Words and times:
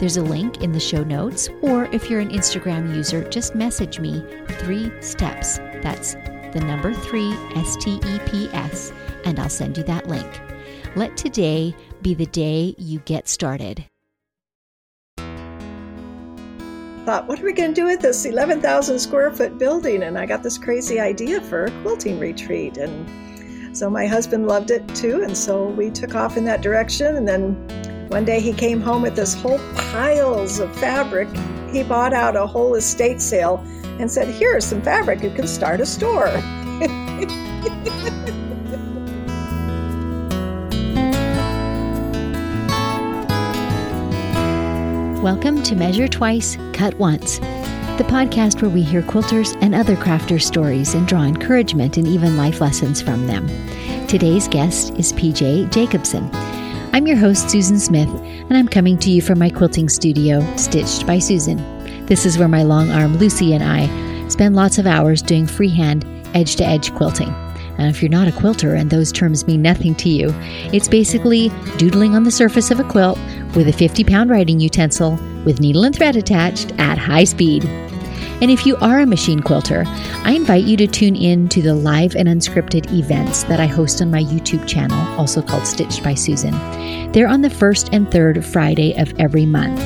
there's 0.00 0.16
a 0.16 0.22
link 0.22 0.62
in 0.62 0.72
the 0.72 0.80
show 0.80 1.04
notes, 1.04 1.50
or 1.60 1.84
if 1.92 2.08
you're 2.08 2.20
an 2.20 2.30
Instagram 2.30 2.96
user, 2.96 3.22
just 3.28 3.54
message 3.54 4.00
me 4.00 4.24
three 4.52 4.90
steps. 5.02 5.58
That's 5.82 6.14
the 6.54 6.62
number 6.64 6.94
three, 6.94 7.32
S 7.54 7.76
T 7.76 8.00
E 8.06 8.18
P 8.24 8.48
S, 8.54 8.94
and 9.26 9.38
I'll 9.38 9.50
send 9.50 9.76
you 9.76 9.84
that 9.84 10.08
link. 10.08 10.40
Let 10.96 11.18
today 11.18 11.76
be 12.00 12.14
the 12.14 12.24
day 12.24 12.74
you 12.78 13.00
get 13.00 13.28
started. 13.28 13.84
Thought, 17.04 17.26
what 17.28 17.38
are 17.38 17.44
we 17.44 17.52
going 17.52 17.74
to 17.74 17.80
do 17.80 17.84
with 17.84 18.00
this 18.00 18.24
11,000 18.24 18.98
square 18.98 19.30
foot 19.32 19.58
building? 19.58 20.04
And 20.04 20.16
I 20.18 20.24
got 20.24 20.42
this 20.42 20.56
crazy 20.56 20.98
idea 20.98 21.42
for 21.42 21.66
a 21.66 21.70
quilting 21.82 22.18
retreat. 22.18 22.78
And 22.78 23.76
so 23.76 23.90
my 23.90 24.06
husband 24.06 24.46
loved 24.46 24.70
it 24.70 24.88
too. 24.94 25.22
And 25.22 25.36
so 25.36 25.66
we 25.66 25.90
took 25.90 26.14
off 26.14 26.38
in 26.38 26.44
that 26.44 26.62
direction. 26.62 27.16
And 27.16 27.28
then 27.28 27.66
one 28.10 28.24
day 28.24 28.40
he 28.40 28.52
came 28.52 28.80
home 28.80 29.02
with 29.02 29.14
this 29.14 29.34
whole 29.34 29.60
piles 29.76 30.58
of 30.58 30.76
fabric. 30.80 31.28
He 31.70 31.84
bought 31.84 32.12
out 32.12 32.34
a 32.34 32.44
whole 32.44 32.74
estate 32.74 33.22
sale 33.22 33.64
and 34.00 34.10
said, 34.10 34.26
Here's 34.26 34.64
some 34.64 34.82
fabric, 34.82 35.22
you 35.22 35.30
can 35.30 35.46
start 35.46 35.80
a 35.80 35.86
store. 35.86 36.26
Welcome 45.22 45.62
to 45.62 45.76
Measure 45.76 46.08
Twice, 46.08 46.56
Cut 46.72 46.98
Once, 46.98 47.38
the 47.38 48.06
podcast 48.08 48.60
where 48.60 48.72
we 48.72 48.82
hear 48.82 49.02
quilters 49.02 49.56
and 49.60 49.72
other 49.72 49.94
crafters' 49.94 50.42
stories 50.42 50.94
and 50.94 51.06
draw 51.06 51.22
encouragement 51.22 51.96
and 51.96 52.08
even 52.08 52.36
life 52.36 52.60
lessons 52.60 53.00
from 53.00 53.28
them. 53.28 53.46
Today's 54.08 54.48
guest 54.48 54.94
is 54.94 55.12
PJ 55.12 55.70
Jacobson. 55.70 56.49
I'm 56.92 57.06
your 57.06 57.16
host, 57.16 57.48
Susan 57.48 57.78
Smith, 57.78 58.08
and 58.08 58.56
I'm 58.56 58.66
coming 58.66 58.98
to 58.98 59.10
you 59.12 59.22
from 59.22 59.38
my 59.38 59.48
quilting 59.48 59.88
studio, 59.88 60.44
Stitched 60.56 61.06
by 61.06 61.20
Susan. 61.20 61.56
This 62.06 62.26
is 62.26 62.36
where 62.36 62.48
my 62.48 62.64
long 62.64 62.90
arm 62.90 63.16
Lucy 63.16 63.54
and 63.54 63.62
I 63.62 64.28
spend 64.28 64.56
lots 64.56 64.76
of 64.76 64.88
hours 64.88 65.22
doing 65.22 65.46
freehand, 65.46 66.04
edge 66.34 66.56
to 66.56 66.66
edge 66.66 66.92
quilting. 66.94 67.28
And 67.78 67.88
if 67.88 68.02
you're 68.02 68.10
not 68.10 68.26
a 68.26 68.32
quilter 68.32 68.74
and 68.74 68.90
those 68.90 69.12
terms 69.12 69.46
mean 69.46 69.62
nothing 69.62 69.94
to 69.94 70.08
you, 70.08 70.30
it's 70.72 70.88
basically 70.88 71.52
doodling 71.76 72.16
on 72.16 72.24
the 72.24 72.30
surface 72.32 72.72
of 72.72 72.80
a 72.80 72.84
quilt 72.84 73.20
with 73.54 73.68
a 73.68 73.72
50 73.72 74.02
pound 74.02 74.28
writing 74.28 74.58
utensil 74.58 75.12
with 75.44 75.60
needle 75.60 75.84
and 75.84 75.94
thread 75.94 76.16
attached 76.16 76.72
at 76.80 76.98
high 76.98 77.24
speed. 77.24 77.62
And 78.40 78.50
if 78.50 78.66
you 78.66 78.76
are 78.76 79.00
a 79.00 79.06
machine 79.06 79.40
quilter, 79.40 79.84
I 80.24 80.32
invite 80.32 80.64
you 80.64 80.76
to 80.78 80.86
tune 80.86 81.16
in 81.16 81.48
to 81.50 81.62
the 81.62 81.74
live 81.74 82.16
and 82.16 82.28
unscripted 82.28 82.92
events 82.92 83.44
that 83.44 83.60
I 83.60 83.66
host 83.66 84.00
on 84.00 84.10
my 84.10 84.22
YouTube 84.22 84.66
channel, 84.66 84.98
also 85.18 85.42
called 85.42 85.66
Stitched 85.66 86.02
by 86.02 86.14
Susan. 86.14 86.52
They're 87.12 87.28
on 87.28 87.42
the 87.42 87.50
first 87.50 87.90
and 87.92 88.10
third 88.10 88.44
Friday 88.44 88.96
of 88.96 89.12
every 89.18 89.46
month, 89.46 89.80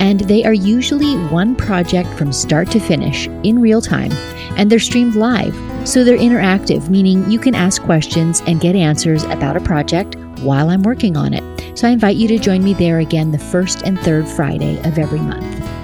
and 0.00 0.20
they 0.20 0.44
are 0.44 0.52
usually 0.52 1.16
one 1.28 1.56
project 1.56 2.08
from 2.10 2.32
start 2.32 2.70
to 2.72 2.80
finish 2.80 3.26
in 3.42 3.60
real 3.60 3.80
time, 3.80 4.12
and 4.56 4.70
they're 4.70 4.78
streamed 4.78 5.14
live. 5.14 5.54
So 5.88 6.04
they're 6.04 6.18
interactive, 6.18 6.88
meaning 6.88 7.30
you 7.30 7.38
can 7.38 7.54
ask 7.54 7.82
questions 7.82 8.42
and 8.46 8.60
get 8.60 8.76
answers 8.76 9.24
about 9.24 9.56
a 9.56 9.60
project 9.60 10.16
while 10.40 10.68
I'm 10.68 10.82
working 10.82 11.16
on 11.16 11.32
it. 11.32 11.78
So 11.78 11.88
I 11.88 11.90
invite 11.90 12.16
you 12.16 12.28
to 12.28 12.38
join 12.38 12.64
me 12.64 12.74
there 12.74 12.98
again 12.98 13.32
the 13.32 13.38
first 13.38 13.82
and 13.82 13.98
third 14.00 14.26
Friday 14.28 14.78
of 14.80 14.98
every 14.98 15.20
month. 15.20 15.75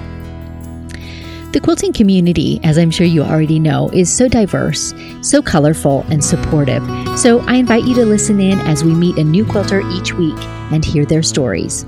The 1.53 1.59
quilting 1.59 1.93
community, 1.93 2.59
as 2.63 2.79
I'm 2.79 2.89
sure 2.89 3.05
you 3.05 3.21
already 3.21 3.59
know, 3.59 3.87
is 3.91 4.11
so 4.11 4.27
diverse, 4.27 4.91
so 5.21 5.39
colorful, 5.39 6.03
and 6.09 6.25
supportive. 6.25 6.83
So 7.15 7.41
I 7.41 7.57
invite 7.57 7.83
you 7.83 7.93
to 7.93 8.05
listen 8.07 8.39
in 8.41 8.59
as 8.61 8.83
we 8.83 8.95
meet 8.95 9.19
a 9.19 9.23
new 9.23 9.45
quilter 9.45 9.81
each 9.91 10.13
week 10.13 10.35
and 10.71 10.83
hear 10.83 11.05
their 11.05 11.21
stories. 11.21 11.85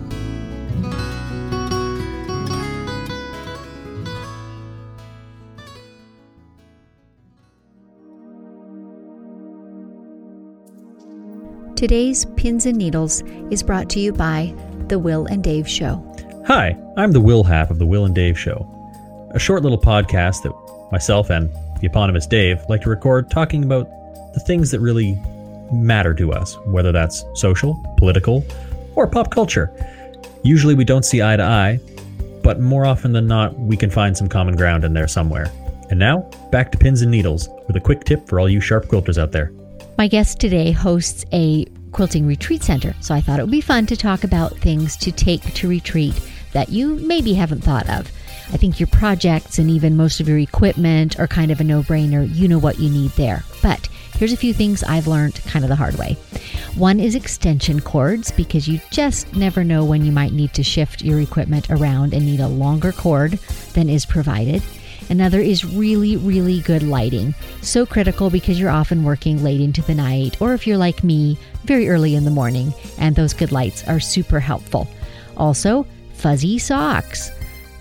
Today's 11.76 12.26
Pins 12.38 12.68
and 12.68 12.78
Needles 12.78 13.24
is 13.50 13.64
brought 13.64 13.90
to 13.90 14.00
you 14.00 14.14
by 14.14 14.54
The 14.90 15.00
Will 15.00 15.26
and 15.26 15.44
Dave 15.44 15.68
Show. 15.68 16.06
Hi, 16.46 16.78
I'm 16.98 17.14
the 17.14 17.20
Will 17.20 17.44
half 17.44 17.72
of 17.72 17.80
The 17.80 17.88
Will 17.88 18.06
and 18.06 18.14
Dave 18.14 18.38
Show 18.38 18.75
a 19.36 19.40
short 19.40 19.62
little 19.64 19.78
podcast 19.78 20.44
that 20.44 20.54
myself 20.92 21.30
and 21.30 21.54
the 21.82 21.88
eponymous 21.88 22.26
Dave 22.26 22.62
like 22.70 22.82
to 22.82 22.90
record 22.90 23.30
talking 23.30 23.66
about 23.66 23.88
the 24.34 24.40
things 24.40 24.72
that 24.72 24.80
really 24.80 25.22
matter 25.74 26.14
to 26.14 26.32
us, 26.32 26.58
whether 26.66 26.94
that's 26.94 27.26
social, 27.34 27.76
political, 27.98 28.46
or 28.96 29.08
pop 29.08 29.32
culture. 29.32 29.70
Usually 30.44 30.74
we 30.74 30.86
don't 30.86 31.04
see 31.04 31.22
eye 31.22 31.36
to 31.36 31.44
eye, 31.44 31.80
but 32.44 32.62
more 32.62 32.86
often 32.86 33.12
than 33.12 33.28
not, 33.28 33.60
we 33.60 33.76
can 33.76 33.90
find 33.90 34.16
some 34.16 34.30
common 34.30 34.56
ground 34.56 34.86
in 34.86 34.94
there 34.94 35.08
somewhere. 35.08 35.52
And 35.90 36.00
now, 36.00 36.30
back 36.52 36.72
to 36.72 36.78
pins 36.78 37.02
and 37.02 37.12
needles 37.12 37.50
with 37.68 37.76
a 37.76 37.82
quick 37.82 38.06
tip 38.06 38.28
for 38.28 38.40
all 38.40 38.48
you 38.48 38.62
sharp 38.62 38.86
quilters 38.86 39.18
out 39.18 39.32
there. 39.32 39.52
My 39.98 40.08
guest 40.08 40.40
today 40.40 40.72
hosts 40.72 41.26
a 41.34 41.66
quilting 41.92 42.26
retreat 42.26 42.64
center, 42.64 42.96
so 43.02 43.14
I 43.14 43.22
thought 43.22 43.40
it 43.40 43.44
would 43.44 43.52
be 43.52 43.62
fun 43.62 43.86
to 43.88 43.98
talk 43.98 44.24
about 44.24 44.58
things 44.58 44.96
to 44.98 45.12
take 45.12 45.54
to 45.56 45.68
retreat 45.68 46.20
that 46.54 46.70
you 46.70 46.96
maybe 46.96 47.34
haven't 47.34 47.64
thought 47.64 47.90
of. 47.90 48.10
I 48.52 48.58
think 48.58 48.80
your 48.80 48.88
projects 48.88 49.60
and 49.60 49.70
even 49.70 49.98
most 49.98 50.20
of 50.20 50.28
your 50.28 50.38
equipment 50.38 51.20
are 51.20 51.28
kind 51.28 51.52
of 51.52 51.60
a 51.60 51.64
no 51.64 51.82
brainer. 51.82 52.28
You 52.34 52.48
know 52.48 52.60
what 52.60 52.80
you 52.80 52.90
need 52.90 53.12
there. 53.12 53.44
But 53.62 53.88
here's 54.18 54.34
a 54.34 54.38
few 54.38 54.54
things 54.54 54.84
I've 54.84 55.08
learned 55.08 55.36
kind 55.46 55.66
of 55.66 55.70
the 55.70 55.76
hard 55.76 55.96
way. 55.96 56.14
One 56.76 57.00
is 57.00 57.16
extension 57.16 57.82
cords 57.82 58.32
because 58.32 58.68
you 58.68 58.80
just 58.92 59.34
never 59.36 59.64
know 59.64 59.84
when 59.84 60.06
you 60.06 60.12
might 60.12 60.34
need 60.34 60.54
to 60.54 60.64
shift 60.64 61.02
your 61.02 61.20
equipment 61.22 61.70
around 61.70 62.14
and 62.14 62.26
need 62.26 62.40
a 62.40 62.48
longer 62.48 62.92
cord 62.92 63.34
than 63.74 63.90
is 63.90 64.06
provided. 64.06 64.62
Another 65.10 65.40
is 65.40 65.64
really, 65.64 66.18
really 66.18 66.62
good 66.62 66.84
lighting. 66.84 67.36
So 67.62 67.86
critical 67.86 68.30
because 68.30 68.60
you're 68.60 68.70
often 68.70 69.04
working 69.04 69.44
late 69.44 69.62
into 69.62 69.82
the 69.84 69.94
night, 69.94 70.42
or 70.42 70.54
if 70.54 70.66
you're 70.66 70.78
like 70.78 71.04
me, 71.04 71.38
very 71.64 71.90
early 71.90 72.16
in 72.16 72.26
the 72.26 72.32
morning, 72.32 72.74
and 72.98 73.16
those 73.16 73.34
good 73.34 73.52
lights 73.52 73.88
are 73.88 74.00
super 74.00 74.40
helpful. 74.40 74.88
Also, 75.38 75.86
fuzzy 76.14 76.58
socks. 76.58 77.32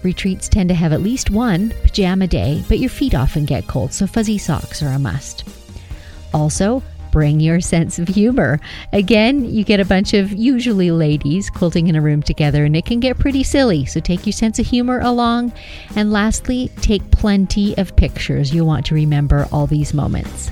Retreats 0.05 0.51
tend 0.51 0.69
to 0.69 0.75
have 0.75 0.93
at 0.93 1.01
least 1.01 1.31
one 1.31 1.71
pajama 1.83 2.27
day, 2.27 2.63
but 2.69 2.79
your 2.79 2.91
feet 2.91 3.15
often 3.15 3.47
get 3.47 3.67
cold, 3.67 3.91
so 3.91 4.07
fuzzy 4.07 4.37
socks 4.37 4.83
are 4.83 4.91
a 4.91 4.99
must. 4.99 5.49
Also, 6.35 6.83
bring 7.11 7.41
your 7.41 7.59
sense 7.73 7.99
of 7.99 8.07
humor. 8.07 8.61
Again, 8.93 9.47
you 9.47 9.65
get 9.65 9.81
a 9.81 9.85
bunch 9.87 10.13
of 10.13 10.31
usually 10.31 10.91
ladies 10.91 11.49
quilting 11.49 11.87
in 11.89 11.97
a 11.97 12.03
room 12.03 12.23
together, 12.23 12.67
and 12.67 12.77
it 12.77 12.85
can 12.85 13.01
get 13.01 13.19
pretty 13.19 13.43
silly, 13.43 13.87
so 13.87 13.99
take 13.99 14.27
your 14.27 14.35
sense 14.35 14.59
of 14.59 14.67
humor 14.67 15.01
along. 15.01 15.55
And 15.97 16.13
lastly, 16.13 16.71
take 16.83 17.11
plenty 17.11 17.75
of 17.79 17.97
pictures. 17.97 18.53
You'll 18.53 18.67
want 18.67 18.85
to 18.87 18.95
remember 18.95 19.49
all 19.51 19.67
these 19.67 19.95
moments. 19.95 20.51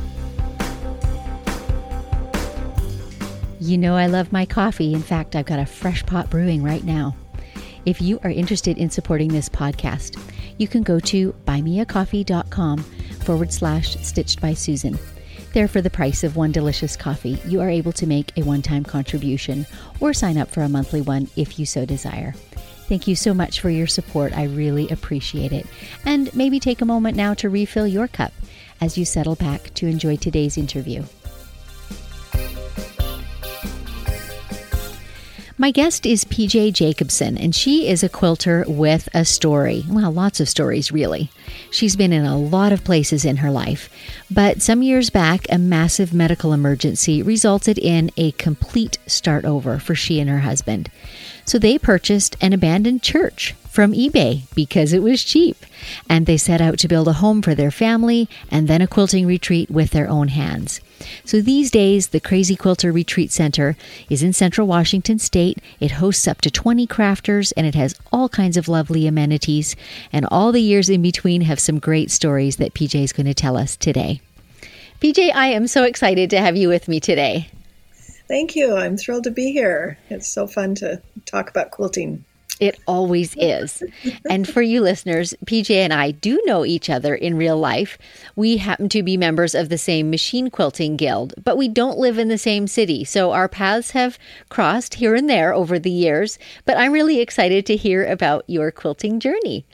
You 3.60 3.76
know, 3.76 3.96
I 3.96 4.06
love 4.06 4.32
my 4.32 4.46
coffee. 4.46 4.94
In 4.94 5.02
fact, 5.02 5.36
I've 5.36 5.44
got 5.44 5.58
a 5.58 5.66
fresh 5.66 6.04
pot 6.06 6.30
brewing 6.30 6.62
right 6.62 6.82
now. 6.82 7.14
If 7.84 8.00
you 8.00 8.20
are 8.22 8.31
interested 8.31 8.78
in 8.78 8.91
supporting 8.91 9.28
this 9.28 9.48
podcast, 9.48 10.19
you 10.59 10.69
can 10.69 10.82
go 10.82 11.01
to 11.01 11.33
buymeacoffee.com 11.47 12.78
forward 12.78 13.53
slash 13.53 13.97
stitched 13.97 14.41
by 14.41 14.54
Susan. 14.54 14.98
There, 15.53 15.68
for 15.68 15.83
the 15.83 15.91
price 15.91 16.24
of 16.24 16.36
one 16.36 16.53
delicious 16.53 16.97
coffee, 16.97 17.39
you 17.47 17.60
are 17.60 17.68
able 17.68 17.92
to 17.92 18.06
make 18.06 18.36
a 18.36 18.42
one 18.42 18.62
time 18.62 18.84
contribution 18.84 19.66
or 20.01 20.15
sign 20.15 20.39
up 20.39 20.48
for 20.48 20.62
a 20.62 20.68
monthly 20.68 21.01
one 21.01 21.28
if 21.36 21.59
you 21.59 21.66
so 21.66 21.84
desire. 21.84 22.34
Thank 22.89 23.06
you 23.06 23.16
so 23.16 23.34
much 23.34 23.60
for 23.60 23.71
your 23.71 23.86
support. 23.86 24.36
I 24.36 24.45
really 24.45 24.89
appreciate 24.89 25.53
it. 25.53 25.66
And 26.04 26.34
maybe 26.34 26.60
take 26.60 26.80
a 26.80 26.86
moment 26.86 27.16
now 27.16 27.34
to 27.34 27.48
refill 27.48 27.86
your 27.86 28.09
cup 28.09 28.33
as 28.80 28.97
you 28.97 29.04
settle 29.04 29.34
back 29.36 29.72
to 29.74 29.86
enjoy 29.86 30.16
today's 30.16 30.56
interview. 30.56 31.04
My 35.62 35.70
guest 35.70 36.06
is 36.06 36.24
PJ 36.24 36.72
Jacobson, 36.72 37.38
and 37.38 37.54
she 37.54 37.86
is 37.86 38.03
a 38.03 38.09
quilter 38.09 38.64
with 38.66 39.09
a 39.14 39.24
story. 39.24 39.84
Well, 39.88 40.10
lots 40.10 40.41
of 40.41 40.48
stories, 40.48 40.91
really. 40.91 41.30
She's 41.70 41.94
been 41.94 42.12
in 42.12 42.24
a 42.24 42.36
lot 42.36 42.72
of 42.72 42.82
places 42.82 43.24
in 43.24 43.36
her 43.36 43.50
life, 43.53 43.88
but 44.28 44.60
some 44.60 44.82
years 44.82 45.09
back, 45.09 45.47
a 45.48 45.59
massive 45.59 46.12
medical 46.12 46.53
emergency 46.53 47.22
resulted 47.22 47.78
in 47.78 48.10
a 48.16 48.32
complete 48.32 48.98
start 49.06 49.44
over 49.44 49.78
for 49.78 49.94
she 49.94 50.18
and 50.18 50.28
her 50.28 50.41
husband. 50.41 50.91
So 51.44 51.60
they 51.60 51.78
purchased 51.78 52.34
an 52.41 52.53
abandoned 52.53 53.04
church 53.04 53.54
from 53.72 53.95
eBay 53.95 54.42
because 54.54 54.92
it 54.92 55.03
was 55.03 55.24
cheap. 55.24 55.57
And 56.07 56.27
they 56.27 56.36
set 56.36 56.60
out 56.60 56.78
to 56.80 56.89
build 56.89 57.09
a 57.09 57.15
home 57.15 57.41
for 57.41 57.54
their 57.54 57.71
family 57.71 58.28
and 58.51 58.69
then 58.69 58.83
a 58.83 58.86
quilting 58.86 59.27
retreat 59.27 59.71
with 59.71 59.92
their 59.92 60.10
own 60.10 60.28
hands. 60.28 60.80
So 61.24 61.41
these 61.41 61.71
days, 61.71 62.09
the 62.09 62.21
Crazy 62.21 62.54
Quilter 62.54 62.92
Retreat 62.92 63.33
Center 63.33 63.74
is 64.10 64.22
in 64.22 64.34
central 64.34 64.66
Washington 64.66 65.19
state. 65.19 65.59
It 65.80 65.92
hosts 65.92 66.28
up 66.28 66.42
to 66.42 66.51
20 66.51 66.86
crafters 66.86 67.54
and 67.57 67.66
it 67.66 67.74
has 67.74 67.98
all 68.13 68.28
kinds 68.28 68.59
of 68.59 68.69
lovely 68.69 69.07
amenities. 69.07 69.75
And 70.13 70.27
all 70.30 70.53
the 70.53 70.60
years 70.60 70.91
in 70.91 71.01
between 71.01 71.41
have 71.41 71.59
some 71.59 71.78
great 71.78 72.10
stories 72.10 72.57
that 72.57 72.75
PJ 72.75 73.03
is 73.03 73.15
going 73.15 73.27
to 73.27 73.34
tell 73.34 73.57
us 73.57 73.75
today. 73.75 74.21
PJ, 75.01 75.34
I 75.34 75.47
am 75.47 75.66
so 75.66 75.84
excited 75.84 76.28
to 76.30 76.41
have 76.41 76.57
you 76.57 76.68
with 76.68 76.89
me 76.89 77.01
today. 77.01 77.48
Thank 78.28 78.54
you. 78.54 78.77
I'm 78.77 78.98
thrilled 78.98 79.25
to 79.25 79.30
be 79.30 79.51
here. 79.51 79.98
It's 80.10 80.28
so 80.28 80.47
fun 80.47 80.75
to 80.77 81.01
talk 81.25 81.48
about 81.48 81.71
quilting. 81.71 82.25
It 82.60 82.78
always 82.87 83.34
is. 83.37 83.83
and 84.31 84.49
for 84.49 84.63
you 84.63 84.81
listeners, 84.81 85.34
PJ 85.47 85.75
and 85.75 85.93
I 85.93 86.13
do 86.13 86.41
know 86.45 86.65
each 86.65 86.89
other 86.89 87.15
in 87.15 87.37
real 87.37 87.57
life. 87.57 87.99
We 88.37 88.59
happen 88.59 88.89
to 88.91 89.03
be 89.03 89.16
members 89.16 89.54
of 89.54 89.69
the 89.69 89.78
same 89.78 90.10
machine 90.10 90.51
quilting 90.51 90.97
guild, 90.97 91.34
but 91.43 91.57
we 91.57 91.69
don't 91.69 91.99
live 91.99 92.19
in 92.19 92.28
the 92.28 92.39
same 92.39 92.66
city. 92.66 93.04
So 93.04 93.33
our 93.33 93.49
paths 93.49 93.93
have 93.93 94.19
crossed 94.49 94.95
here 94.95 95.15
and 95.15 95.28
there 95.28 95.53
over 95.53 95.78
the 95.78 95.91
years, 95.91 96.39
but 96.65 96.77
I'm 96.77 96.93
really 96.93 97.21
excited 97.21 97.66
to 97.66 97.77
hear 97.77 98.07
about 98.07 98.45
your 98.47 98.71
quilting 98.71 99.19
journey. 99.19 99.65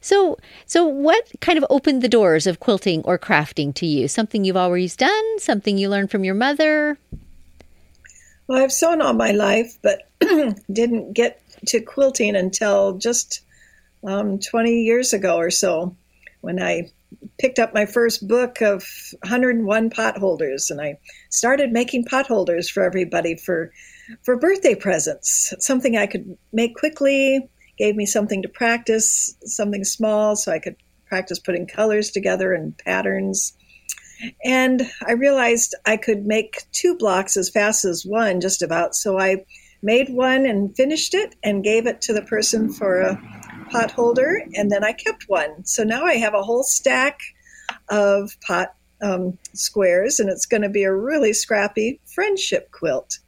So, 0.00 0.38
so 0.66 0.84
what 0.84 1.32
kind 1.40 1.58
of 1.58 1.64
opened 1.68 2.00
the 2.00 2.08
doors 2.08 2.46
of 2.46 2.60
quilting 2.60 3.02
or 3.02 3.18
crafting 3.18 3.74
to 3.74 3.86
you? 3.86 4.06
Something 4.06 4.44
you've 4.44 4.56
always 4.56 4.94
done, 4.94 5.38
something 5.40 5.78
you 5.78 5.88
learned 5.88 6.12
from 6.12 6.22
your 6.22 6.34
mother? 6.34 6.96
Well, 8.46 8.62
I've 8.62 8.72
sewn 8.72 9.02
all 9.02 9.14
my 9.14 9.32
life, 9.32 9.78
but 9.82 10.08
didn't 10.72 11.14
get 11.14 11.42
to 11.66 11.80
quilting 11.80 12.36
until 12.36 12.98
just 12.98 13.42
um, 14.06 14.38
20 14.38 14.82
years 14.82 15.12
ago 15.12 15.36
or 15.36 15.50
so 15.50 15.96
when 16.40 16.62
I 16.62 16.90
picked 17.38 17.58
up 17.58 17.74
my 17.74 17.86
first 17.86 18.26
book 18.26 18.60
of 18.60 18.84
101 19.22 19.90
pot 19.90 20.18
holders 20.18 20.70
and 20.70 20.80
I 20.80 20.98
started 21.30 21.72
making 21.72 22.04
pot 22.04 22.26
holders 22.26 22.68
for 22.68 22.82
everybody 22.82 23.36
for 23.36 23.72
for 24.22 24.36
birthday 24.36 24.74
presents. 24.74 25.52
Something 25.58 25.96
I 25.96 26.06
could 26.06 26.36
make 26.52 26.76
quickly, 26.76 27.48
gave 27.76 27.96
me 27.96 28.06
something 28.06 28.42
to 28.42 28.48
practice, 28.48 29.36
something 29.42 29.84
small 29.84 30.36
so 30.36 30.52
I 30.52 30.58
could 30.58 30.76
practice 31.06 31.38
putting 31.38 31.66
colors 31.66 32.10
together 32.10 32.52
and 32.52 32.76
patterns. 32.78 33.52
And 34.44 34.90
I 35.06 35.12
realized 35.12 35.74
I 35.84 35.96
could 35.96 36.26
make 36.26 36.64
two 36.72 36.96
blocks 36.96 37.36
as 37.36 37.50
fast 37.50 37.84
as 37.84 38.04
one 38.06 38.40
just 38.40 38.62
about, 38.62 38.94
so 38.94 39.18
I 39.18 39.44
made 39.86 40.08
one 40.10 40.44
and 40.44 40.76
finished 40.76 41.14
it 41.14 41.36
and 41.44 41.62
gave 41.62 41.86
it 41.86 42.00
to 42.02 42.12
the 42.12 42.22
person 42.22 42.72
for 42.72 43.00
a 43.00 43.16
pot 43.70 43.92
holder, 43.92 44.42
and 44.54 44.70
then 44.70 44.84
I 44.84 44.92
kept 44.92 45.24
one. 45.28 45.64
So 45.64 45.84
now 45.84 46.04
I 46.04 46.14
have 46.14 46.34
a 46.34 46.42
whole 46.42 46.64
stack 46.64 47.20
of 47.88 48.36
pot 48.46 48.74
um, 49.00 49.38
squares, 49.54 50.18
and 50.18 50.28
it's 50.28 50.44
going 50.44 50.62
to 50.62 50.68
be 50.68 50.82
a 50.82 50.92
really 50.92 51.32
scrappy 51.32 52.00
friendship 52.04 52.72
quilt. 52.72 53.18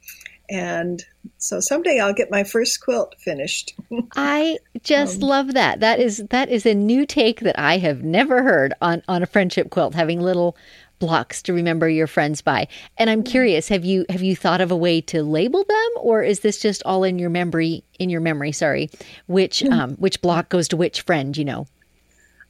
And 0.49 1.03
so 1.37 1.59
someday 1.59 1.99
I'll 1.99 2.13
get 2.13 2.31
my 2.31 2.43
first 2.43 2.81
quilt 2.81 3.15
finished. 3.19 3.75
I 4.15 4.57
just 4.83 5.23
um, 5.23 5.29
love 5.29 5.53
that. 5.53 5.79
That 5.79 5.99
is 5.99 6.25
that 6.29 6.49
is 6.49 6.65
a 6.65 6.73
new 6.73 7.05
take 7.05 7.41
that 7.41 7.57
I 7.57 7.77
have 7.77 8.03
never 8.03 8.43
heard 8.43 8.73
on 8.81 9.01
on 9.07 9.23
a 9.23 9.27
friendship 9.27 9.69
quilt, 9.69 9.93
having 9.93 10.19
little 10.19 10.57
blocks 10.99 11.41
to 11.43 11.53
remember 11.53 11.89
your 11.89 12.07
friends 12.07 12.41
by. 12.41 12.67
And 12.97 13.09
I'm 13.09 13.23
curious, 13.23 13.69
have 13.69 13.85
you 13.85 14.05
have 14.09 14.21
you 14.21 14.35
thought 14.35 14.61
of 14.61 14.71
a 14.71 14.75
way 14.75 15.01
to 15.01 15.23
label 15.23 15.63
them 15.63 15.89
or 15.97 16.21
is 16.21 16.41
this 16.41 16.61
just 16.61 16.83
all 16.85 17.03
in 17.03 17.17
your 17.19 17.29
memory 17.29 17.83
in 17.97 18.09
your 18.09 18.21
memory, 18.21 18.51
sorry, 18.51 18.89
which 19.27 19.61
hmm. 19.61 19.73
um 19.73 19.95
which 19.95 20.21
block 20.21 20.49
goes 20.49 20.67
to 20.69 20.77
which 20.77 21.01
friend, 21.01 21.35
you 21.35 21.45
know? 21.45 21.67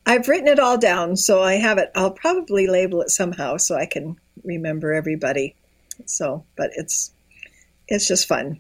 I've 0.06 0.28
written 0.28 0.48
it 0.48 0.60
all 0.60 0.78
down, 0.78 1.18
so 1.18 1.44
I 1.44 1.56
have 1.56 1.78
it. 1.78 1.92
I'll 1.94 2.12
probably 2.12 2.68
label 2.68 3.01
it 3.01 3.10
somehow 3.10 3.57
so 3.57 3.75
I 3.75 3.86
can 3.86 4.18
remember 4.44 4.94
everybody. 4.94 5.56
So, 6.06 6.44
but 6.56 6.72
it's 6.75 7.12
it's 7.88 8.07
just 8.07 8.28
fun. 8.28 8.60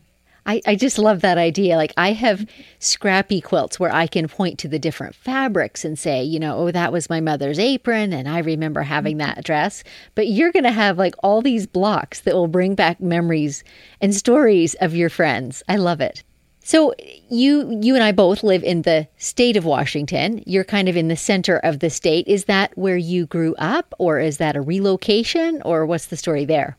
I, 0.49 0.61
I 0.65 0.75
just 0.75 0.97
love 0.97 1.21
that 1.21 1.37
idea. 1.37 1.77
Like 1.77 1.93
I 1.95 2.11
have 2.13 2.49
scrappy 2.79 3.39
quilts 3.39 3.79
where 3.79 3.93
I 3.93 4.07
can 4.07 4.27
point 4.27 4.57
to 4.59 4.67
the 4.67 4.79
different 4.79 5.13
fabrics 5.13 5.85
and 5.85 5.97
say, 5.97 6.23
you 6.23 6.39
know, 6.39 6.57
oh, 6.57 6.71
that 6.71 6.91
was 6.91 7.07
my 7.07 7.21
mother's 7.21 7.59
apron 7.59 8.11
and 8.13 8.27
I 8.27 8.39
remember 8.39 8.81
having 8.81 9.17
that 9.17 9.43
dress. 9.43 9.83
But 10.15 10.27
you're 10.27 10.51
going 10.51 10.63
to 10.63 10.71
have 10.71 10.97
like 10.97 11.13
all 11.21 11.43
these 11.43 11.67
blocks 11.67 12.21
that 12.21 12.33
will 12.33 12.47
bring 12.47 12.73
back 12.73 12.99
memories 12.99 13.63
and 14.01 14.15
stories 14.15 14.73
of 14.81 14.95
your 14.95 15.09
friends. 15.09 15.61
I 15.69 15.75
love 15.75 16.01
it. 16.01 16.23
So 16.63 16.95
you 17.29 17.79
you 17.79 17.93
and 17.93 18.03
I 18.03 18.11
both 18.11 18.41
live 18.41 18.63
in 18.63 18.81
the 18.81 19.07
state 19.17 19.55
of 19.55 19.65
Washington. 19.65 20.41
You're 20.47 20.63
kind 20.63 20.89
of 20.89 20.97
in 20.97 21.09
the 21.09 21.15
center 21.15 21.57
of 21.57 21.77
the 21.77 21.91
state. 21.91 22.27
Is 22.27 22.45
that 22.45 22.75
where 22.75 22.97
you 22.97 23.27
grew 23.27 23.53
up 23.59 23.93
or 23.99 24.17
is 24.17 24.37
that 24.37 24.55
a 24.55 24.61
relocation 24.61 25.61
or 25.63 25.85
what's 25.85 26.07
the 26.07 26.17
story 26.17 26.45
there? 26.45 26.75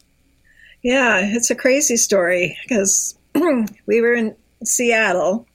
Yeah, 0.82 1.20
it's 1.22 1.50
a 1.50 1.54
crazy 1.54 1.96
story 1.96 2.56
because 2.64 3.14
we 3.86 4.00
were 4.00 4.14
in 4.14 4.36
Seattle, 4.64 5.46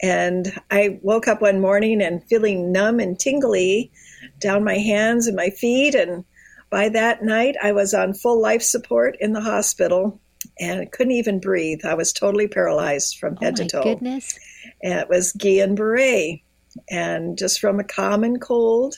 and 0.00 0.52
I 0.70 0.98
woke 1.02 1.28
up 1.28 1.40
one 1.40 1.60
morning 1.60 2.02
and 2.02 2.24
feeling 2.24 2.72
numb 2.72 3.00
and 3.00 3.18
tingly 3.18 3.92
down 4.38 4.64
my 4.64 4.78
hands 4.78 5.26
and 5.26 5.36
my 5.36 5.50
feet. 5.50 5.94
And 5.94 6.24
by 6.70 6.88
that 6.90 7.22
night, 7.22 7.56
I 7.62 7.72
was 7.72 7.94
on 7.94 8.14
full 8.14 8.40
life 8.40 8.62
support 8.62 9.16
in 9.20 9.32
the 9.32 9.40
hospital 9.40 10.20
and 10.58 10.90
couldn't 10.90 11.12
even 11.12 11.40
breathe. 11.40 11.84
I 11.84 11.94
was 11.94 12.12
totally 12.12 12.48
paralyzed 12.48 13.18
from 13.18 13.36
head 13.36 13.54
oh 13.60 13.62
to 13.62 13.68
toe. 13.68 13.82
Goodness. 13.82 14.38
And 14.82 14.98
it 14.98 15.08
was 15.08 15.32
Guillain 15.32 15.76
Barre, 15.76 16.42
and 16.90 17.38
just 17.38 17.60
from 17.60 17.78
a 17.78 17.84
common 17.84 18.40
cold. 18.40 18.96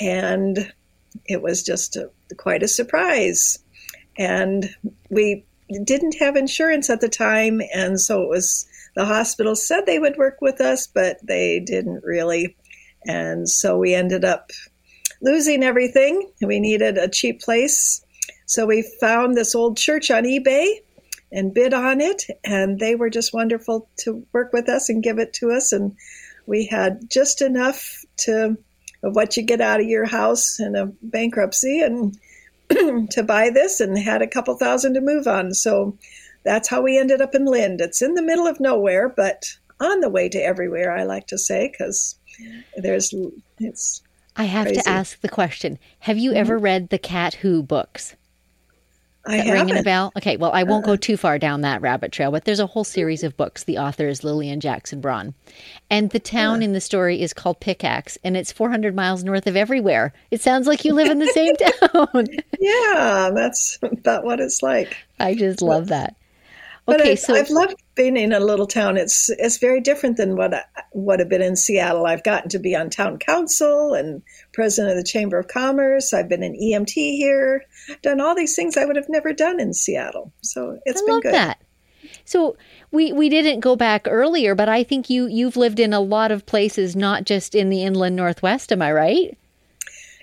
And 0.00 0.72
it 1.26 1.42
was 1.42 1.62
just 1.62 1.96
a, 1.96 2.10
quite 2.36 2.62
a 2.62 2.68
surprise. 2.68 3.58
And 4.16 4.70
we 5.10 5.44
didn't 5.84 6.18
have 6.18 6.36
insurance 6.36 6.90
at 6.90 7.00
the 7.00 7.08
time, 7.08 7.60
and 7.74 8.00
so 8.00 8.22
it 8.22 8.28
was 8.28 8.66
the 8.94 9.04
hospital 9.04 9.56
said 9.56 9.86
they 9.86 9.98
would 9.98 10.16
work 10.16 10.38
with 10.40 10.60
us, 10.60 10.86
but 10.86 11.18
they 11.22 11.60
didn't 11.60 12.04
really. 12.04 12.56
And 13.06 13.48
so 13.48 13.78
we 13.78 13.94
ended 13.94 14.24
up 14.24 14.50
losing 15.22 15.62
everything. 15.62 16.30
We 16.40 16.60
needed 16.60 16.98
a 16.98 17.08
cheap 17.08 17.40
place. 17.40 18.04
So 18.46 18.66
we 18.66 18.82
found 19.00 19.34
this 19.34 19.54
old 19.54 19.76
church 19.78 20.10
on 20.10 20.24
eBay 20.24 20.74
and 21.32 21.54
bid 21.54 21.72
on 21.72 22.00
it. 22.00 22.24
And 22.44 22.78
they 22.78 22.94
were 22.94 23.08
just 23.08 23.32
wonderful 23.32 23.88
to 24.00 24.26
work 24.32 24.52
with 24.52 24.68
us 24.68 24.88
and 24.88 25.02
give 25.02 25.18
it 25.18 25.32
to 25.34 25.50
us. 25.50 25.72
And 25.72 25.96
we 26.46 26.66
had 26.66 27.08
just 27.10 27.40
enough 27.40 28.04
to 28.18 28.58
of 29.04 29.16
what 29.16 29.36
you 29.36 29.42
get 29.42 29.60
out 29.60 29.80
of 29.80 29.86
your 29.86 30.04
house 30.04 30.60
in 30.60 30.76
a 30.76 30.86
bankruptcy 31.02 31.80
and 31.80 32.16
to 33.10 33.22
buy 33.22 33.50
this 33.50 33.80
and 33.80 33.98
had 33.98 34.22
a 34.22 34.26
couple 34.26 34.56
thousand 34.56 34.94
to 34.94 35.00
move 35.00 35.26
on. 35.26 35.54
So 35.54 35.96
that's 36.44 36.68
how 36.68 36.82
we 36.82 36.98
ended 36.98 37.20
up 37.20 37.34
in 37.34 37.44
Lind. 37.44 37.80
It's 37.80 38.02
in 38.02 38.14
the 38.14 38.22
middle 38.22 38.46
of 38.46 38.60
nowhere, 38.60 39.08
but 39.08 39.44
on 39.80 40.00
the 40.00 40.08
way 40.08 40.28
to 40.28 40.38
everywhere, 40.38 40.96
I 40.96 41.04
like 41.04 41.26
to 41.28 41.38
say, 41.38 41.68
because 41.70 42.16
there's 42.76 43.14
it's. 43.58 44.02
I 44.34 44.44
have 44.44 44.66
crazy. 44.66 44.80
to 44.80 44.88
ask 44.88 45.20
the 45.20 45.28
question: 45.28 45.78
Have 46.00 46.18
you 46.18 46.30
mm-hmm. 46.30 46.38
ever 46.38 46.58
read 46.58 46.88
the 46.88 46.98
Cat 46.98 47.34
Who 47.34 47.62
books? 47.62 48.16
I 49.26 49.36
have 49.36 49.54
ringing 49.54 49.78
a 49.78 49.82
bell. 49.82 50.12
Okay, 50.16 50.36
well, 50.36 50.50
I 50.52 50.64
won't 50.64 50.84
go 50.84 50.92
uh-uh. 50.92 50.98
too 51.00 51.16
far 51.16 51.38
down 51.38 51.60
that 51.60 51.80
rabbit 51.80 52.12
trail, 52.12 52.30
but 52.30 52.44
there's 52.44 52.60
a 52.60 52.66
whole 52.66 52.84
series 52.84 53.22
of 53.22 53.36
books. 53.36 53.64
The 53.64 53.78
author 53.78 54.08
is 54.08 54.24
Lillian 54.24 54.60
Jackson 54.60 55.00
Braun, 55.00 55.34
and 55.90 56.10
the 56.10 56.18
town 56.18 56.62
in 56.62 56.72
the 56.72 56.80
story 56.80 57.20
is 57.20 57.32
called 57.32 57.60
Pickaxe, 57.60 58.18
and 58.24 58.36
it's 58.36 58.50
400 58.50 58.94
miles 58.94 59.22
north 59.22 59.46
of 59.46 59.56
everywhere. 59.56 60.12
It 60.30 60.40
sounds 60.40 60.66
like 60.66 60.84
you 60.84 60.94
live 60.94 61.10
in 61.10 61.18
the 61.18 61.28
same 61.28 61.54
town. 61.92 62.26
yeah, 62.58 63.30
that's 63.34 63.78
about 63.82 64.24
what 64.24 64.40
it's 64.40 64.62
like. 64.62 64.96
I 65.20 65.34
just 65.34 65.62
love 65.62 65.88
that. 65.88 66.16
Okay, 66.88 67.14
so 67.14 67.34
I've 67.34 67.50
loved 67.50 67.76
being 67.94 68.16
in 68.16 68.32
a 68.32 68.40
little 68.40 68.66
town. 68.66 68.96
It's 68.96 69.30
it's 69.30 69.58
very 69.58 69.80
different 69.80 70.16
than 70.16 70.36
what 70.36 70.52
I 70.52 70.64
would 70.92 71.20
have 71.20 71.28
been 71.28 71.42
in 71.42 71.54
Seattle. 71.54 72.06
I've 72.06 72.24
gotten 72.24 72.48
to 72.50 72.58
be 72.58 72.74
on 72.74 72.90
town 72.90 73.18
council 73.18 73.94
and 73.94 74.22
president 74.52 74.90
of 74.90 74.96
the 74.96 75.08
Chamber 75.08 75.38
of 75.38 75.46
Commerce. 75.46 76.12
I've 76.12 76.28
been 76.28 76.42
an 76.42 76.58
EMT 76.60 76.94
here, 76.94 77.64
done 78.02 78.20
all 78.20 78.34
these 78.34 78.56
things 78.56 78.76
I 78.76 78.84
would 78.84 78.96
have 78.96 79.08
never 79.08 79.32
done 79.32 79.60
in 79.60 79.72
Seattle. 79.74 80.32
So 80.42 80.78
it's 80.84 81.00
I 81.00 81.04
been 81.04 81.14
love 81.14 81.22
good. 81.22 81.34
That. 81.34 81.62
So 82.24 82.56
we 82.90 83.12
we 83.12 83.28
didn't 83.28 83.60
go 83.60 83.76
back 83.76 84.08
earlier, 84.10 84.56
but 84.56 84.68
I 84.68 84.82
think 84.82 85.08
you 85.08 85.26
you've 85.28 85.56
lived 85.56 85.78
in 85.78 85.92
a 85.92 86.00
lot 86.00 86.32
of 86.32 86.46
places, 86.46 86.96
not 86.96 87.24
just 87.24 87.54
in 87.54 87.68
the 87.68 87.84
inland 87.84 88.16
northwest. 88.16 88.72
Am 88.72 88.82
I 88.82 88.92
right? 88.92 89.38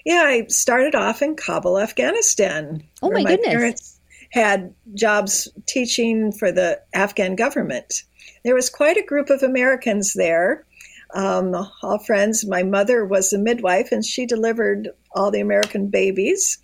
Yeah, 0.06 0.24
I 0.26 0.46
started 0.48 0.94
off 0.96 1.22
in 1.22 1.36
Kabul, 1.36 1.80
Afghanistan. 1.80 2.84
Oh 3.02 3.12
my, 3.12 3.24
my 3.24 3.30
goodness! 3.30 3.54
Parents 3.54 3.99
had 4.30 4.74
jobs 4.94 5.48
teaching 5.66 6.32
for 6.32 6.52
the 6.52 6.82
Afghan 6.94 7.36
government. 7.36 8.04
There 8.44 8.56
was 8.56 8.70
quite 8.70 8.98
a 8.98 9.06
group 9.06 9.30
of 9.30 9.44
Americans 9.44 10.14
there, 10.14 10.66
um, 11.14 11.56
all 11.82 12.00
friends. 12.00 12.46
My 12.46 12.64
mother 12.64 13.06
was 13.06 13.34
a 13.34 13.40
midwife 13.40 13.92
and 13.92 14.06
she 14.06 14.26
delivered 14.26 14.90
all 15.12 15.32
the 15.32 15.42
American 15.42 15.88
babies. 15.88 16.60